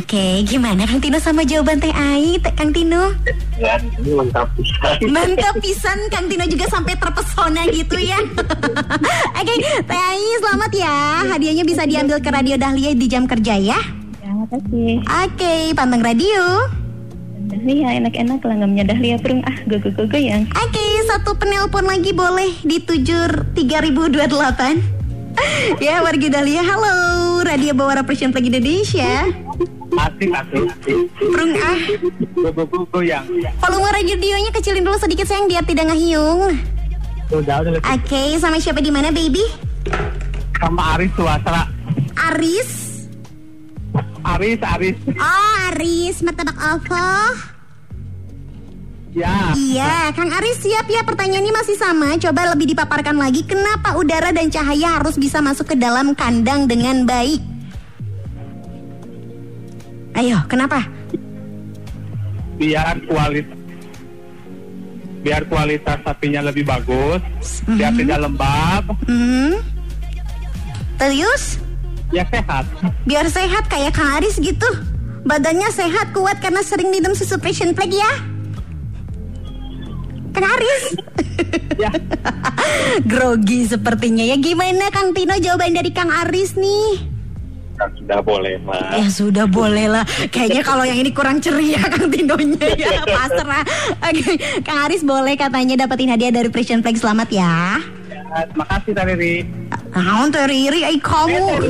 Oke, 0.00 0.44
gimana 0.48 0.88
Kang 0.88 1.00
Tino 1.00 1.20
sama 1.20 1.44
jawaban 1.44 1.80
Teh 1.80 1.92
Ai, 1.92 2.40
Teh 2.40 2.52
Kang 2.56 2.72
Tino? 2.72 3.12
Ini 3.60 4.10
lengkap 4.16 4.48
bisa. 4.56 4.88
Mantap 5.12 5.54
pisan 5.60 5.98
Kang 6.08 6.26
Tino 6.28 6.44
juga 6.48 6.64
sampai 6.72 6.96
terpesona 6.96 7.68
gitu 7.68 8.00
ya. 8.00 8.16
Oke, 9.40 9.54
Teh 9.84 10.00
Ai 10.00 10.24
selamat 10.40 10.72
ya. 10.72 10.96
Hadiahnya 11.36 11.64
bisa 11.68 11.84
diambil 11.84 12.18
ke 12.24 12.30
Radio 12.32 12.56
Dahlia 12.56 12.96
di 12.96 13.06
jam 13.06 13.28
kerja 13.28 13.60
ya. 13.60 13.78
Ya, 14.24 14.30
makasih. 14.32 15.04
Oke, 15.04 15.54
panteng 15.76 16.00
radio. 16.00 16.64
Dahlia 17.44 18.00
enak-enak 18.00 18.40
lah 18.40 18.56
nggak 18.56 18.88
Dahlia 18.88 19.16
perung 19.20 19.44
ah 19.44 19.56
go 19.68 19.76
go 19.76 19.92
go 19.92 20.08
go 20.08 20.16
yang. 20.16 20.48
Oke, 20.56 20.84
satu 21.04 21.36
penelpon 21.36 21.84
lagi 21.84 22.16
boleh 22.16 22.64
di 22.64 22.80
73028. 22.80 24.24
ya, 25.84 26.00
wargi 26.00 26.32
Dahlia. 26.32 26.64
Halo, 26.64 26.96
Radio 27.44 27.76
Bawara 27.76 28.00
Persian 28.00 28.32
Flag 28.32 28.48
Indonesia. 28.48 29.28
Asik 29.94 30.30
asik. 30.32 30.64
Prung 31.20 31.52
ah, 31.60 31.78
Gogo-gogo 32.34 32.98
yang 33.04 33.22
volume 33.62 33.88
radionya 33.94 34.50
kecilin 34.50 34.82
dulu 34.82 34.98
sedikit 34.98 35.28
sayang 35.28 35.46
biar 35.46 35.62
tidak 35.62 35.92
ngahiung. 35.92 36.56
udah 37.30 37.56
udah 37.62 37.78
Oke, 37.94 38.34
sama 38.40 38.58
siapa 38.58 38.80
di 38.80 38.90
mana, 38.90 39.14
baby? 39.14 39.44
sama 40.56 40.96
Aris 40.96 41.12
Suasra. 41.12 41.68
Aris. 42.32 42.70
Aris 44.24 44.60
Aris. 44.64 44.96
Oh, 45.20 45.52
Aris, 45.68 46.24
martabak 46.24 46.56
apa? 46.56 47.36
Ya. 49.14 49.54
Iya, 49.54 50.10
Kang 50.10 50.26
Aris 50.26 50.58
siap 50.58 50.90
ya 50.90 51.06
pertanyaannya 51.06 51.54
masih 51.54 51.78
sama 51.78 52.18
Coba 52.18 52.50
lebih 52.50 52.74
dipaparkan 52.74 53.14
lagi 53.14 53.46
Kenapa 53.46 53.94
udara 53.94 54.34
dan 54.34 54.50
cahaya 54.50 54.98
harus 54.98 55.14
bisa 55.14 55.38
masuk 55.38 55.70
ke 55.70 55.76
dalam 55.78 56.18
kandang 56.18 56.66
dengan 56.66 57.06
baik? 57.06 57.38
Ayo, 60.14 60.42
kenapa? 60.46 60.82
biar 62.54 63.02
kualitas 63.10 63.58
biar 65.26 65.42
kualitas 65.50 65.98
sapinya 66.06 66.38
lebih 66.38 66.62
bagus, 66.62 67.66
biar 67.66 67.90
Mhm. 67.90 67.98
tidak 67.98 68.18
lembab, 68.22 68.84
Hmm. 69.10 69.58
Terus? 70.94 71.58
ya 72.14 72.22
sehat. 72.30 72.62
Biar 73.02 73.26
sehat 73.26 73.66
kayak 73.66 73.90
Kang 73.90 74.22
Aris 74.22 74.38
gitu 74.38 74.68
Badannya 75.24 75.66
sehat, 75.72 76.14
kuat 76.14 76.38
karena 76.38 76.62
sering 76.62 76.94
minum 76.94 77.10
susu 77.10 77.40
Precision 77.40 77.74
Flag 77.74 77.90
ya 77.90 78.33
Kang 80.34 80.46
Aris 80.46 80.84
Ya. 81.74 81.90
Grogi 83.10 83.66
sepertinya 83.66 84.22
ya 84.22 84.36
Gimana 84.36 84.90
Kang 84.90 85.10
Tino 85.10 85.34
jawaban 85.34 85.74
dari 85.74 85.90
Kang 85.90 86.10
Aris 86.10 86.54
nih? 86.54 87.10
Kan 87.74 87.90
sudah 87.98 88.22
boleh 88.22 88.54
mas. 88.62 88.86
Ya 88.94 89.06
sudah 89.10 89.46
boleh 89.50 89.90
lah 89.90 90.06
Kayaknya 90.30 90.62
kalau 90.62 90.86
yang 90.86 90.94
ini 90.94 91.10
kurang 91.10 91.42
ceria 91.42 91.82
Kang 91.94 92.06
Tinonya 92.06 92.70
ya 92.74 93.02
Pasrah 93.14 93.66
Oke, 94.00 94.38
Kang 94.62 94.86
Aris 94.86 95.02
boleh 95.02 95.34
katanya 95.34 95.82
dapetin 95.82 96.10
hadiah 96.10 96.30
dari 96.30 96.46
Precision 96.46 96.82
Flag 96.82 96.94
Selamat 96.94 97.28
ya 97.30 97.82
Ya, 98.10 98.46
Terima 98.50 98.66
kasih 98.66 98.92
Tariri. 98.94 99.34
Naon 99.94 100.34
teh 100.34 100.44
Riri 100.46 100.82
ai 100.82 100.98
kamu. 100.98 101.46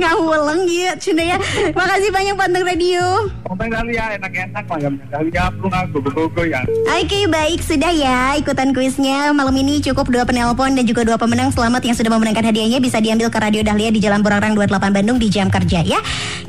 Ngaweleng 0.00 0.62
ya 0.70 0.92
Cina 0.96 1.34
ya. 1.34 1.38
Makasih 1.74 2.10
banyak 2.14 2.34
panteng 2.38 2.64
radio. 2.64 3.26
Kompeng 3.44 3.70
Dahlia 3.74 4.14
enak-enak 4.14 4.64
lah 4.70 4.78
ya 4.78 4.90
ah 5.50 5.84
gogo-gogo 5.90 6.42
yang. 6.46 6.66
Oke 6.90 7.26
baik 7.26 7.60
sudah 7.62 7.90
ya 7.90 8.38
ikutan 8.38 8.70
kuisnya. 8.70 9.34
Malam 9.34 9.56
ini 9.58 9.82
cukup 9.82 10.08
dua 10.08 10.22
penelpon 10.22 10.78
dan 10.78 10.84
juga 10.86 11.02
dua 11.02 11.18
pemenang 11.18 11.50
selamat 11.50 11.82
yang 11.82 11.96
sudah 11.98 12.10
memenangkan 12.14 12.46
hadiahnya. 12.48 12.78
Bisa 12.78 13.02
diambil 13.02 13.28
ke 13.28 13.38
Radio 13.42 13.66
Dahlia 13.66 13.90
di 13.90 13.98
Jalan 13.98 14.22
Burang 14.22 14.54
28 14.54 14.94
Bandung 14.94 15.18
di 15.18 15.26
jam 15.26 15.50
kerja 15.50 15.82
ya. 15.82 16.00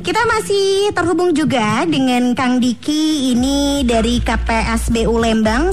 Kita 0.02 0.22
masih 0.26 0.90
terhubung 0.94 1.34
juga 1.36 1.82
dengan 1.86 2.34
Kang 2.34 2.62
Diki 2.62 3.34
ini 3.34 3.82
dari 3.82 4.22
KPSBU 4.22 5.14
Lembang. 5.18 5.70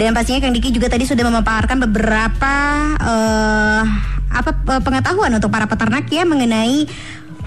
Dan 0.00 0.16
pastinya 0.16 0.48
Kang 0.48 0.56
Diki 0.56 0.72
juga 0.72 0.88
tadi 0.88 1.04
sudah 1.04 1.28
memaparkan 1.28 1.76
beberapa 1.84 2.79
eh, 3.00 3.82
apa 4.30 4.50
eh, 4.54 4.82
pengetahuan 4.82 5.32
untuk 5.36 5.50
para 5.52 5.66
peternak 5.66 6.06
ya 6.08 6.24
mengenai 6.24 6.86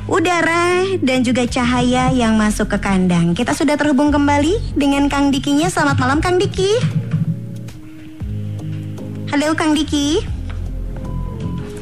udara 0.08 0.84
dan 1.00 1.24
juga 1.24 1.48
cahaya 1.48 2.12
yang 2.12 2.36
masuk 2.36 2.76
ke 2.76 2.78
kandang. 2.84 3.32
Kita 3.32 3.56
sudah 3.56 3.80
terhubung 3.80 4.12
kembali 4.12 4.76
dengan 4.76 5.08
Kang 5.08 5.32
Dikinya. 5.32 5.72
Selamat 5.72 5.98
malam 6.00 6.20
Kang 6.20 6.36
Diki. 6.36 6.72
Halo 9.32 9.56
Kang 9.56 9.74
Diki. 9.74 10.22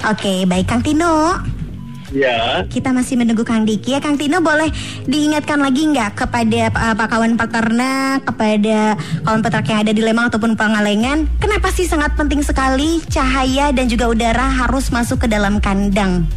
Oke, 0.01 0.49
baik 0.49 0.65
Kang 0.69 0.81
Tino. 0.81 1.37
Ya, 2.11 2.67
Kita 2.67 2.91
masih 2.91 3.15
menunggu 3.15 3.47
Kang 3.47 3.63
Diki 3.63 3.95
ya. 3.95 4.03
Kang 4.03 4.19
Tino 4.19 4.43
boleh 4.43 4.67
diingatkan 5.07 5.63
lagi 5.63 5.87
nggak 5.87 6.19
kepada 6.19 6.67
uh, 6.75 6.93
Pak 6.95 7.07
kawan 7.07 7.39
peternak, 7.39 8.27
kepada 8.27 8.99
kawan 9.23 9.39
peternak 9.39 9.67
yang 9.71 9.79
ada 9.87 9.91
di 9.95 10.01
Lembang 10.03 10.27
ataupun 10.27 10.59
Pangalengan, 10.59 11.23
kenapa 11.39 11.71
sih 11.71 11.87
sangat 11.87 12.11
penting 12.19 12.43
sekali 12.43 12.99
cahaya 13.07 13.71
dan 13.71 13.87
juga 13.87 14.11
udara 14.11 14.43
harus 14.43 14.91
masuk 14.91 15.23
ke 15.23 15.27
dalam 15.31 15.63
kandang? 15.63 16.27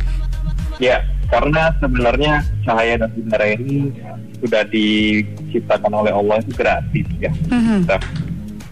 ya 0.83 1.03
karena 1.31 1.71
sebenarnya 1.79 2.33
cahaya 2.63 2.95
dan 3.01 3.11
udara 3.15 3.47
ini 3.55 3.91
sudah 4.43 4.63
diciptakan 4.69 5.93
oleh 5.95 6.13
Allah 6.13 6.37
itu 6.43 6.53
gratis 6.55 7.07
ya. 7.19 7.33
Mhm. 7.51 7.89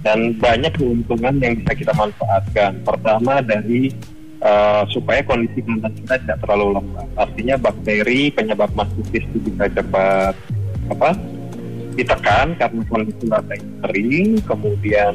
dan 0.02 0.34
banyak 0.42 0.74
keuntungan 0.74 1.38
yang 1.38 1.54
bisa 1.62 1.78
kita 1.78 1.94
manfaatkan. 1.94 2.74
Pertama 2.82 3.38
dari 3.38 3.94
uh, 4.42 4.82
supaya 4.90 5.22
kondisi 5.24 5.62
kandang 5.62 5.94
kita 6.02 6.14
tidak 6.20 6.38
terlalu 6.42 6.76
lemah. 6.76 7.06
Artinya 7.16 7.56
bakteri 7.56 8.28
penyebab 8.34 8.70
masitis 8.74 9.24
itu 9.32 9.38
bisa 9.48 9.70
cepat 9.70 10.34
apa 10.90 11.10
ditekan 11.94 12.56
karena 12.58 12.82
kondisi 12.88 13.24
lantai 13.28 13.60
kering, 13.84 14.40
kemudian 14.44 15.14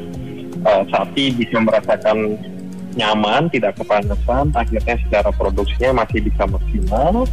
uh, 0.64 0.82
sapi 0.88 1.34
bisa 1.34 1.58
merasakan 1.60 2.38
nyaman, 2.98 3.46
tidak 3.52 3.78
kepanasan, 3.78 4.50
akhirnya 4.54 4.96
secara 5.06 5.30
produksinya 5.30 6.02
masih 6.02 6.18
bisa 6.24 6.42
maksimal 6.50 7.28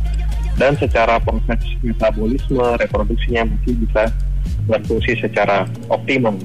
dan 0.56 0.78
secara 0.78 1.18
proses 1.20 1.62
metabolisme 1.82 2.64
reproduksinya 2.80 3.50
masih 3.50 3.74
bisa 3.86 4.04
berfungsi 4.70 5.18
secara 5.20 5.66
optimal. 5.90 6.38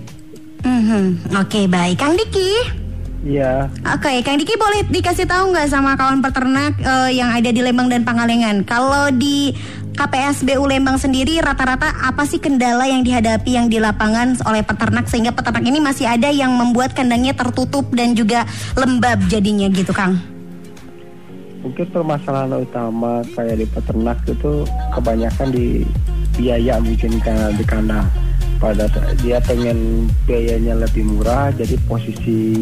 Mhm. 0.64 1.36
Oke 1.40 1.64
baik, 1.68 2.00
Kang 2.00 2.16
Diki. 2.16 2.79
Iya, 3.20 3.68
Oke, 3.84 4.24
Kang 4.24 4.40
Diki 4.40 4.56
boleh 4.56 4.88
dikasih 4.88 5.28
tahu 5.28 5.52
nggak 5.52 5.68
sama 5.68 5.92
kawan 5.92 6.24
peternak 6.24 6.72
eh, 6.80 7.20
yang 7.20 7.28
ada 7.28 7.52
di 7.52 7.60
Lembang 7.60 7.92
dan 7.92 8.00
Pangalengan? 8.00 8.64
Kalau 8.64 9.12
di 9.12 9.52
KPSBU 9.92 10.64
Lembang 10.64 10.96
sendiri 10.96 11.36
rata-rata 11.44 11.92
apa 12.00 12.24
sih 12.24 12.40
kendala 12.40 12.88
yang 12.88 13.04
dihadapi 13.04 13.60
yang 13.60 13.68
di 13.68 13.76
lapangan 13.76 14.40
oleh 14.48 14.64
peternak 14.64 15.04
sehingga 15.04 15.36
peternak 15.36 15.68
ini 15.68 15.84
masih 15.84 16.08
ada 16.08 16.32
yang 16.32 16.56
membuat 16.56 16.96
kandangnya 16.96 17.36
tertutup 17.36 17.92
dan 17.92 18.16
juga 18.16 18.48
lembab 18.72 19.20
jadinya 19.28 19.68
gitu, 19.68 19.92
Kang? 19.92 20.16
mungkin 21.60 21.86
permasalahan 21.92 22.56
utama 22.64 23.20
kayak 23.36 23.60
di 23.60 23.66
peternak 23.68 24.18
itu 24.24 24.64
kebanyakan 24.96 25.48
di 25.52 25.84
biaya 26.40 26.80
mungkin 26.80 27.20
karena 27.20 27.52
di 27.52 27.64
kandang. 27.68 28.08
Pada 28.60 28.88
dia 29.24 29.40
pengen 29.40 30.08
biayanya 30.28 30.84
lebih 30.84 31.08
murah, 31.08 31.48
jadi 31.56 31.80
posisi 31.88 32.60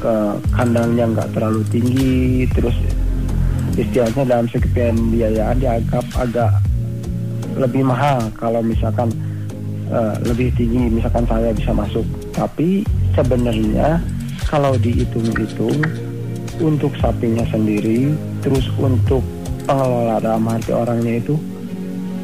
ke 0.00 0.14
kandangnya 0.56 1.04
nggak 1.12 1.28
terlalu 1.36 1.62
tinggi, 1.68 2.48
terus 2.56 2.74
istilahnya 3.76 4.24
dalam 4.26 4.46
segi 4.48 4.68
pembiayaan 4.72 5.60
dianggap 5.60 6.04
agak 6.18 6.50
lebih 7.60 7.84
mahal 7.84 8.32
kalau 8.40 8.64
misalkan 8.64 9.12
eh, 9.92 10.14
lebih 10.24 10.50
tinggi, 10.56 10.88
misalkan 10.90 11.28
saya 11.28 11.52
bisa 11.52 11.70
masuk. 11.76 12.06
Tapi 12.32 12.82
sebenarnya 13.12 14.00
kalau 14.48 14.74
dihitung-hitung 14.80 15.78
untuk 16.60 16.92
sapinya 16.98 17.44
sendiri, 17.52 18.12
terus 18.40 18.66
untuk 18.80 19.22
pengelola 19.68 20.18
dalam 20.18 20.48
arti 20.48 20.72
orangnya 20.72 21.20
itu 21.20 21.36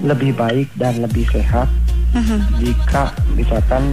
lebih 0.04 0.32
baik 0.36 0.68
dan 0.76 1.00
lebih 1.00 1.24
sehat 1.32 1.68
Mhm. 2.16 2.64
jika 2.64 3.12
misalkan 3.36 3.92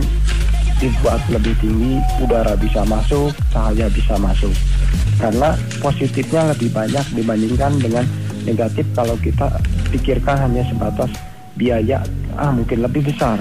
dibuat 0.82 1.22
lebih 1.30 1.54
tinggi, 1.60 2.00
udara 2.22 2.54
bisa 2.58 2.86
masuk, 2.86 3.34
cahaya 3.54 3.88
bisa 3.92 4.16
masuk. 4.18 4.52
Karena 5.18 5.54
positifnya 5.80 6.52
lebih 6.54 6.74
banyak 6.74 7.06
dibandingkan 7.14 7.72
dengan 7.80 8.06
negatif 8.44 8.86
kalau 8.98 9.16
kita 9.22 9.48
pikirkan 9.94 10.50
hanya 10.50 10.64
sebatas 10.68 11.10
biaya, 11.56 12.02
ah 12.36 12.50
mungkin 12.50 12.82
lebih 12.84 13.06
besar. 13.06 13.40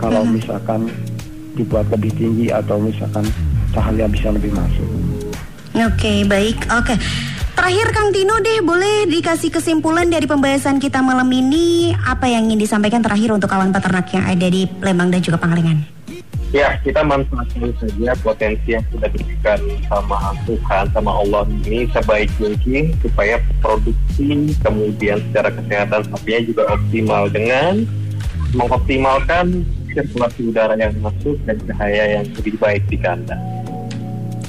Kalau 0.00 0.26
Mhm. 0.26 0.32
misalkan 0.40 0.90
dibuat 1.54 1.86
lebih 1.92 2.10
tinggi 2.18 2.50
atau 2.50 2.82
misalkan 2.82 3.22
cahaya 3.70 4.10
bisa 4.10 4.34
lebih 4.34 4.50
masuk. 4.50 4.88
Oke, 5.74 6.26
baik. 6.26 6.58
Oke. 6.70 6.94
Terakhir 7.54 7.94
Kang 7.94 8.10
Tino 8.10 8.34
deh, 8.42 8.66
boleh 8.66 9.06
dikasih 9.06 9.54
kesimpulan 9.54 10.10
dari 10.10 10.26
pembahasan 10.26 10.82
kita 10.82 10.98
malam 10.98 11.30
ini 11.30 11.94
apa 11.94 12.26
yang 12.26 12.50
ingin 12.50 12.66
disampaikan 12.66 12.98
terakhir 12.98 13.30
untuk 13.30 13.46
kawan 13.46 13.70
peternak 13.70 14.10
yang 14.10 14.26
ada 14.26 14.46
di 14.50 14.66
Lembang 14.82 15.14
dan 15.14 15.22
juga 15.22 15.38
Pangalengan? 15.38 15.93
Ya, 16.54 16.78
kita 16.86 17.02
manfaatkan 17.02 17.74
saja 17.82 18.14
potensi 18.22 18.78
yang 18.78 18.86
sudah 18.94 19.10
diberikan 19.10 19.58
sama 19.90 20.38
Tuhan, 20.46 20.86
sama 20.94 21.10
Allah 21.10 21.42
ini 21.66 21.90
sebaik 21.90 22.30
mungkin 22.38 22.94
supaya 23.02 23.42
produksi 23.58 24.54
kemudian 24.62 25.18
secara 25.28 25.50
kesehatan 25.50 26.06
sapinya 26.14 26.40
juga 26.46 26.62
optimal 26.70 27.26
dengan 27.26 27.82
mengoptimalkan 28.54 29.66
sirkulasi 29.90 30.54
udara 30.54 30.78
yang 30.78 30.94
masuk 31.02 31.34
dan 31.42 31.58
cahaya 31.66 32.22
yang 32.22 32.26
lebih 32.38 32.54
baik 32.62 32.86
di 32.86 33.02
kandang. 33.02 33.42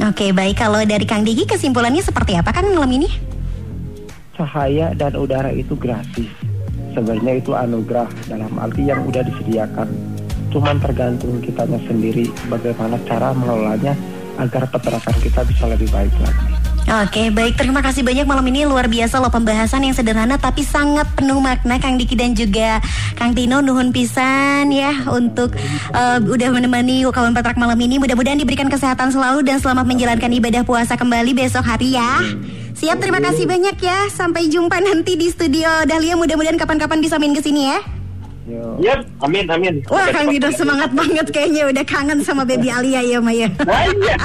Oke, 0.05 0.29
baik. 0.29 0.61
Kalau 0.61 0.85
dari 0.85 1.09
Kang 1.09 1.25
Digi 1.25 1.49
kesimpulannya 1.49 2.05
seperti 2.05 2.37
apa 2.37 2.53
kan 2.53 2.69
malam 2.69 3.01
ini? 3.01 3.09
cahaya 4.35 4.91
dan 4.93 5.15
udara 5.15 5.49
itu 5.55 5.73
gratis. 5.79 6.29
Sebenarnya 6.91 7.39
itu 7.39 7.51
anugerah 7.55 8.07
dalam 8.27 8.51
arti 8.59 8.87
yang 8.87 9.03
udah 9.07 9.23
disediakan. 9.23 10.14
Cuman 10.55 10.79
tergantung 10.79 11.43
kitanya 11.43 11.75
sendiri 11.83 12.31
bagaimana 12.47 12.95
cara 13.03 13.35
mengelolanya 13.35 13.91
agar 14.39 14.63
peternakan 14.71 15.15
kita 15.19 15.43
bisa 15.43 15.67
lebih 15.67 15.91
baik 15.91 16.15
lagi. 16.23 16.55
Oke, 16.85 17.33
baik. 17.33 17.57
Terima 17.57 17.81
kasih 17.81 18.05
banyak 18.05 18.29
malam 18.29 18.45
ini 18.45 18.61
luar 18.61 18.85
biasa 18.85 19.17
loh 19.17 19.33
pembahasan 19.33 19.83
yang 19.83 19.97
sederhana 19.97 20.37
tapi 20.37 20.61
sangat 20.61 21.09
penuh 21.17 21.41
makna 21.41 21.81
Kang 21.81 21.97
Diki 21.97 22.13
dan 22.13 22.37
juga 22.37 22.77
Kang 23.17 23.33
Tino 23.33 23.57
nuhun 23.59 23.89
pisan 23.89 24.69
ya 24.69 24.93
untuk 25.09 25.57
eh, 25.91 26.17
udah 26.21 26.49
menemani 26.53 27.01
kawan 27.09 27.33
peternak 27.33 27.57
malam 27.57 27.79
ini. 27.81 27.97
Mudah-mudahan 27.97 28.37
diberikan 28.37 28.69
kesehatan 28.69 29.09
selalu 29.09 29.41
dan 29.41 29.57
selamat 29.57 29.83
menjalankan 29.83 30.29
ibadah 30.29 30.61
puasa 30.61 30.93
kembali 30.93 31.33
besok 31.33 31.65
hari 31.65 31.97
ya. 31.97 32.21
Siap, 32.77 33.01
terima 33.01 33.17
kasih 33.17 33.49
banyak 33.49 33.81
ya. 33.81 34.05
Sampai 34.13 34.45
jumpa 34.47 34.77
nanti 34.77 35.17
di 35.17 35.33
studio 35.33 35.89
Dahlia. 35.89 36.13
Mudah-mudahan 36.13 36.55
kapan-kapan 36.55 37.01
bisa 37.01 37.17
main 37.17 37.33
ke 37.33 37.41
sini 37.41 37.73
ya. 37.73 37.94
Yap, 38.45 39.01
amin, 39.25 39.45
amin. 39.49 39.75
Wah, 39.89 40.05
Kang 40.13 40.29
Dino 40.29 40.53
semangat 40.53 40.93
banget 40.99 41.25
kayaknya 41.33 41.65
udah 41.65 41.81
kangen 41.81 42.21
sama 42.21 42.45
baby 42.45 42.69
Alia 42.69 43.01
ya, 43.01 43.17
Maya. 43.17 43.49
Nah, 43.65 43.89
iya. 43.89 44.15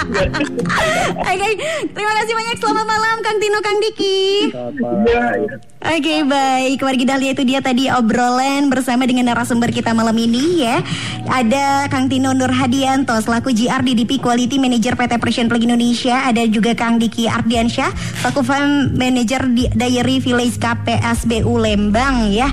Oke, 1.33 1.49
terima 1.97 2.13
kasih 2.21 2.35
banyak. 2.37 2.57
Selamat 2.61 2.85
malam, 2.85 3.17
Kang 3.25 3.39
Tino, 3.41 3.59
Kang 3.65 3.79
Diki. 3.81 4.21
Selamat. 4.53 5.71
Oke 5.81 6.29
baik, 6.29 6.85
wargi 6.85 7.09
Dahlia 7.09 7.33
itu 7.33 7.41
dia 7.41 7.65
tadi 7.65 7.89
obrolan 7.89 8.69
bersama 8.69 9.09
dengan 9.09 9.33
narasumber 9.33 9.73
kita 9.73 9.97
malam 9.97 10.13
ini 10.13 10.61
ya 10.61 10.85
Ada 11.25 11.89
Kang 11.89 12.05
Tino 12.13 12.37
Nurhadianto 12.37 13.17
selaku 13.17 13.57
GR 13.57 13.81
DDP 13.81 14.21
Quality 14.21 14.61
Manager 14.61 14.93
PT 14.93 15.17
Persian 15.17 15.49
Plug 15.49 15.65
Indonesia 15.65 16.29
Ada 16.29 16.45
juga 16.53 16.77
Kang 16.77 17.01
Diki 17.01 17.25
Ardiansyah 17.25 17.97
selaku 18.21 18.45
Farm 18.45 18.93
Manager 18.93 19.49
di 19.49 19.73
Dairy 19.73 20.21
Village 20.21 20.61
KPSBU 20.61 21.49
Lembang 21.57 22.29
ya 22.29 22.53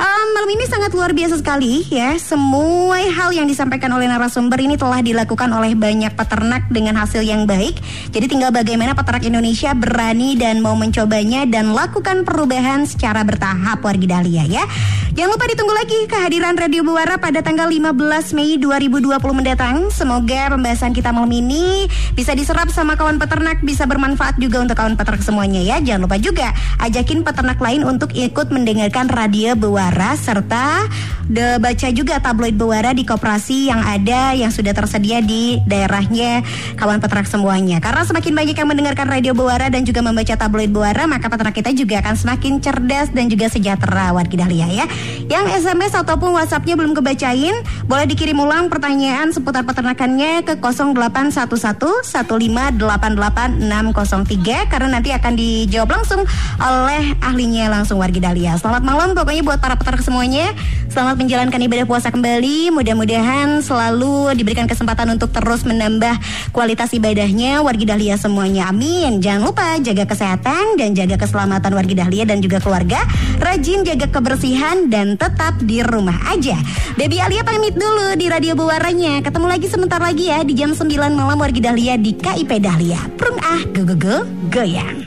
Um, 0.00 0.32
malam 0.32 0.48
ini 0.56 0.64
sangat 0.64 0.96
luar 0.96 1.12
biasa 1.12 1.44
sekali 1.44 1.84
ya. 1.92 2.16
Semua 2.16 3.04
hal 3.04 3.36
yang 3.36 3.44
disampaikan 3.44 3.92
oleh 3.92 4.08
narasumber 4.08 4.56
ini 4.56 4.80
telah 4.80 5.04
dilakukan 5.04 5.52
oleh 5.52 5.76
banyak 5.76 6.16
peternak 6.16 6.64
dengan 6.72 6.96
hasil 6.96 7.20
yang 7.20 7.44
baik. 7.44 7.76
Jadi 8.08 8.24
tinggal 8.32 8.48
bagaimana 8.48 8.96
peternak 8.96 9.28
Indonesia 9.28 9.76
berani 9.76 10.40
dan 10.40 10.64
mau 10.64 10.72
mencobanya 10.72 11.44
dan 11.44 11.76
lakukan 11.76 12.24
perubahan 12.24 12.88
secara 12.88 13.20
bertahap 13.28 13.84
wargi 13.84 14.08
Dahlia 14.08 14.48
ya. 14.48 14.64
Jangan 15.12 15.36
lupa 15.36 15.44
ditunggu 15.52 15.74
lagi 15.76 15.98
kehadiran 16.08 16.56
Radio 16.56 16.80
Buara 16.80 17.20
pada 17.20 17.44
tanggal 17.44 17.68
15 17.68 18.32
Mei 18.32 18.56
2020 18.56 19.20
mendatang. 19.36 19.92
Semoga 19.92 20.48
pembahasan 20.48 20.96
kita 20.96 21.12
malam 21.12 21.28
ini 21.28 21.84
bisa 22.16 22.32
diserap 22.32 22.72
sama 22.72 22.96
kawan 22.96 23.20
peternak, 23.20 23.60
bisa 23.60 23.84
bermanfaat 23.84 24.40
juga 24.40 24.64
untuk 24.64 24.80
kawan 24.80 24.96
peternak 24.96 25.20
semuanya 25.20 25.60
ya. 25.60 25.76
Jangan 25.76 26.08
lupa 26.08 26.16
juga 26.16 26.56
ajakin 26.80 27.20
peternak 27.20 27.60
lain 27.60 27.84
untuk 27.84 28.16
ikut 28.16 28.48
mendengarkan 28.48 29.12
Radio 29.12 29.52
Buara. 29.52 29.89
Bewara 29.90 30.14
serta 30.14 30.86
de 31.26 31.58
baca 31.58 31.90
juga 31.90 32.22
tabloid 32.22 32.54
Bewara 32.54 32.94
di 32.94 33.02
koperasi 33.02 33.74
yang 33.74 33.82
ada 33.82 34.38
yang 34.38 34.54
sudah 34.54 34.70
tersedia 34.70 35.18
di 35.18 35.58
daerahnya 35.66 36.46
kawan 36.78 37.02
peternak 37.02 37.26
semuanya. 37.26 37.82
Karena 37.82 38.06
semakin 38.06 38.30
banyak 38.30 38.54
yang 38.54 38.70
mendengarkan 38.70 39.10
radio 39.10 39.34
Bewara 39.34 39.66
dan 39.66 39.82
juga 39.82 39.98
membaca 39.98 40.30
tabloid 40.30 40.70
Bewara, 40.70 41.10
maka 41.10 41.26
peternak 41.26 41.58
kita 41.58 41.74
juga 41.74 41.98
akan 42.06 42.14
semakin 42.14 42.62
cerdas 42.62 43.10
dan 43.10 43.26
juga 43.26 43.50
sejahtera 43.50 44.14
warga 44.14 44.46
Dahlia 44.46 44.70
ya. 44.70 44.86
Yang 45.26 45.66
SMS 45.66 45.98
ataupun 45.98 46.38
WhatsAppnya 46.38 46.78
belum 46.78 46.94
kebacain, 46.94 47.58
boleh 47.90 48.06
dikirim 48.06 48.38
ulang 48.38 48.70
pertanyaan 48.70 49.34
seputar 49.34 49.66
peternakannya 49.66 50.46
ke 50.46 50.54
0811 50.58 52.14
1588603 52.14 54.70
karena 54.70 54.88
nanti 54.98 55.10
akan 55.10 55.34
dijawab 55.34 55.98
langsung 55.98 56.22
oleh 56.62 57.18
ahlinya 57.22 57.70
langsung 57.70 57.98
warga 57.98 58.30
Dahlia. 58.30 58.54
Selamat 58.54 58.86
malam 58.86 59.18
pokoknya 59.18 59.42
buat 59.46 59.62
para 59.62 59.69
peternak 59.76 60.02
semuanya. 60.02 60.54
Selamat 60.90 61.22
menjalankan 61.22 61.60
ibadah 61.70 61.86
puasa 61.86 62.10
kembali. 62.10 62.74
Mudah-mudahan 62.74 63.62
selalu 63.62 64.34
diberikan 64.34 64.66
kesempatan 64.66 65.14
untuk 65.14 65.30
terus 65.30 65.62
menambah 65.62 66.18
kualitas 66.50 66.90
ibadahnya 66.90 67.62
warga 67.62 67.94
Dahlia 67.94 68.18
semuanya. 68.18 68.66
Amin. 68.66 69.22
Jangan 69.22 69.42
lupa 69.46 69.78
jaga 69.78 70.02
kesehatan 70.08 70.74
dan 70.74 70.98
jaga 70.98 71.14
keselamatan 71.14 71.70
warga 71.78 71.94
Dahlia 72.02 72.26
dan 72.26 72.42
juga 72.42 72.58
keluarga. 72.58 73.06
Rajin 73.38 73.86
jaga 73.86 74.10
kebersihan 74.10 74.90
dan 74.90 75.14
tetap 75.14 75.62
di 75.62 75.78
rumah 75.86 76.18
aja. 76.26 76.58
Baby 76.98 77.22
Alia 77.22 77.46
pamit 77.46 77.78
dulu 77.78 78.18
di 78.18 78.26
Radio 78.26 78.58
Buwaranya. 78.58 79.22
Ketemu 79.22 79.46
lagi 79.46 79.66
sebentar 79.70 80.02
lagi 80.02 80.26
ya 80.26 80.42
di 80.42 80.58
jam 80.58 80.74
9 80.74 80.90
malam 81.14 81.38
warga 81.38 81.70
Dahlia 81.70 81.94
di 81.94 82.18
KIP 82.18 82.58
Dahlia. 82.58 82.98
Prung 83.14 83.38
ah, 83.46 83.62
go 83.70 83.86
go 83.86 83.94
go, 83.94 84.16
goyang. 84.50 85.06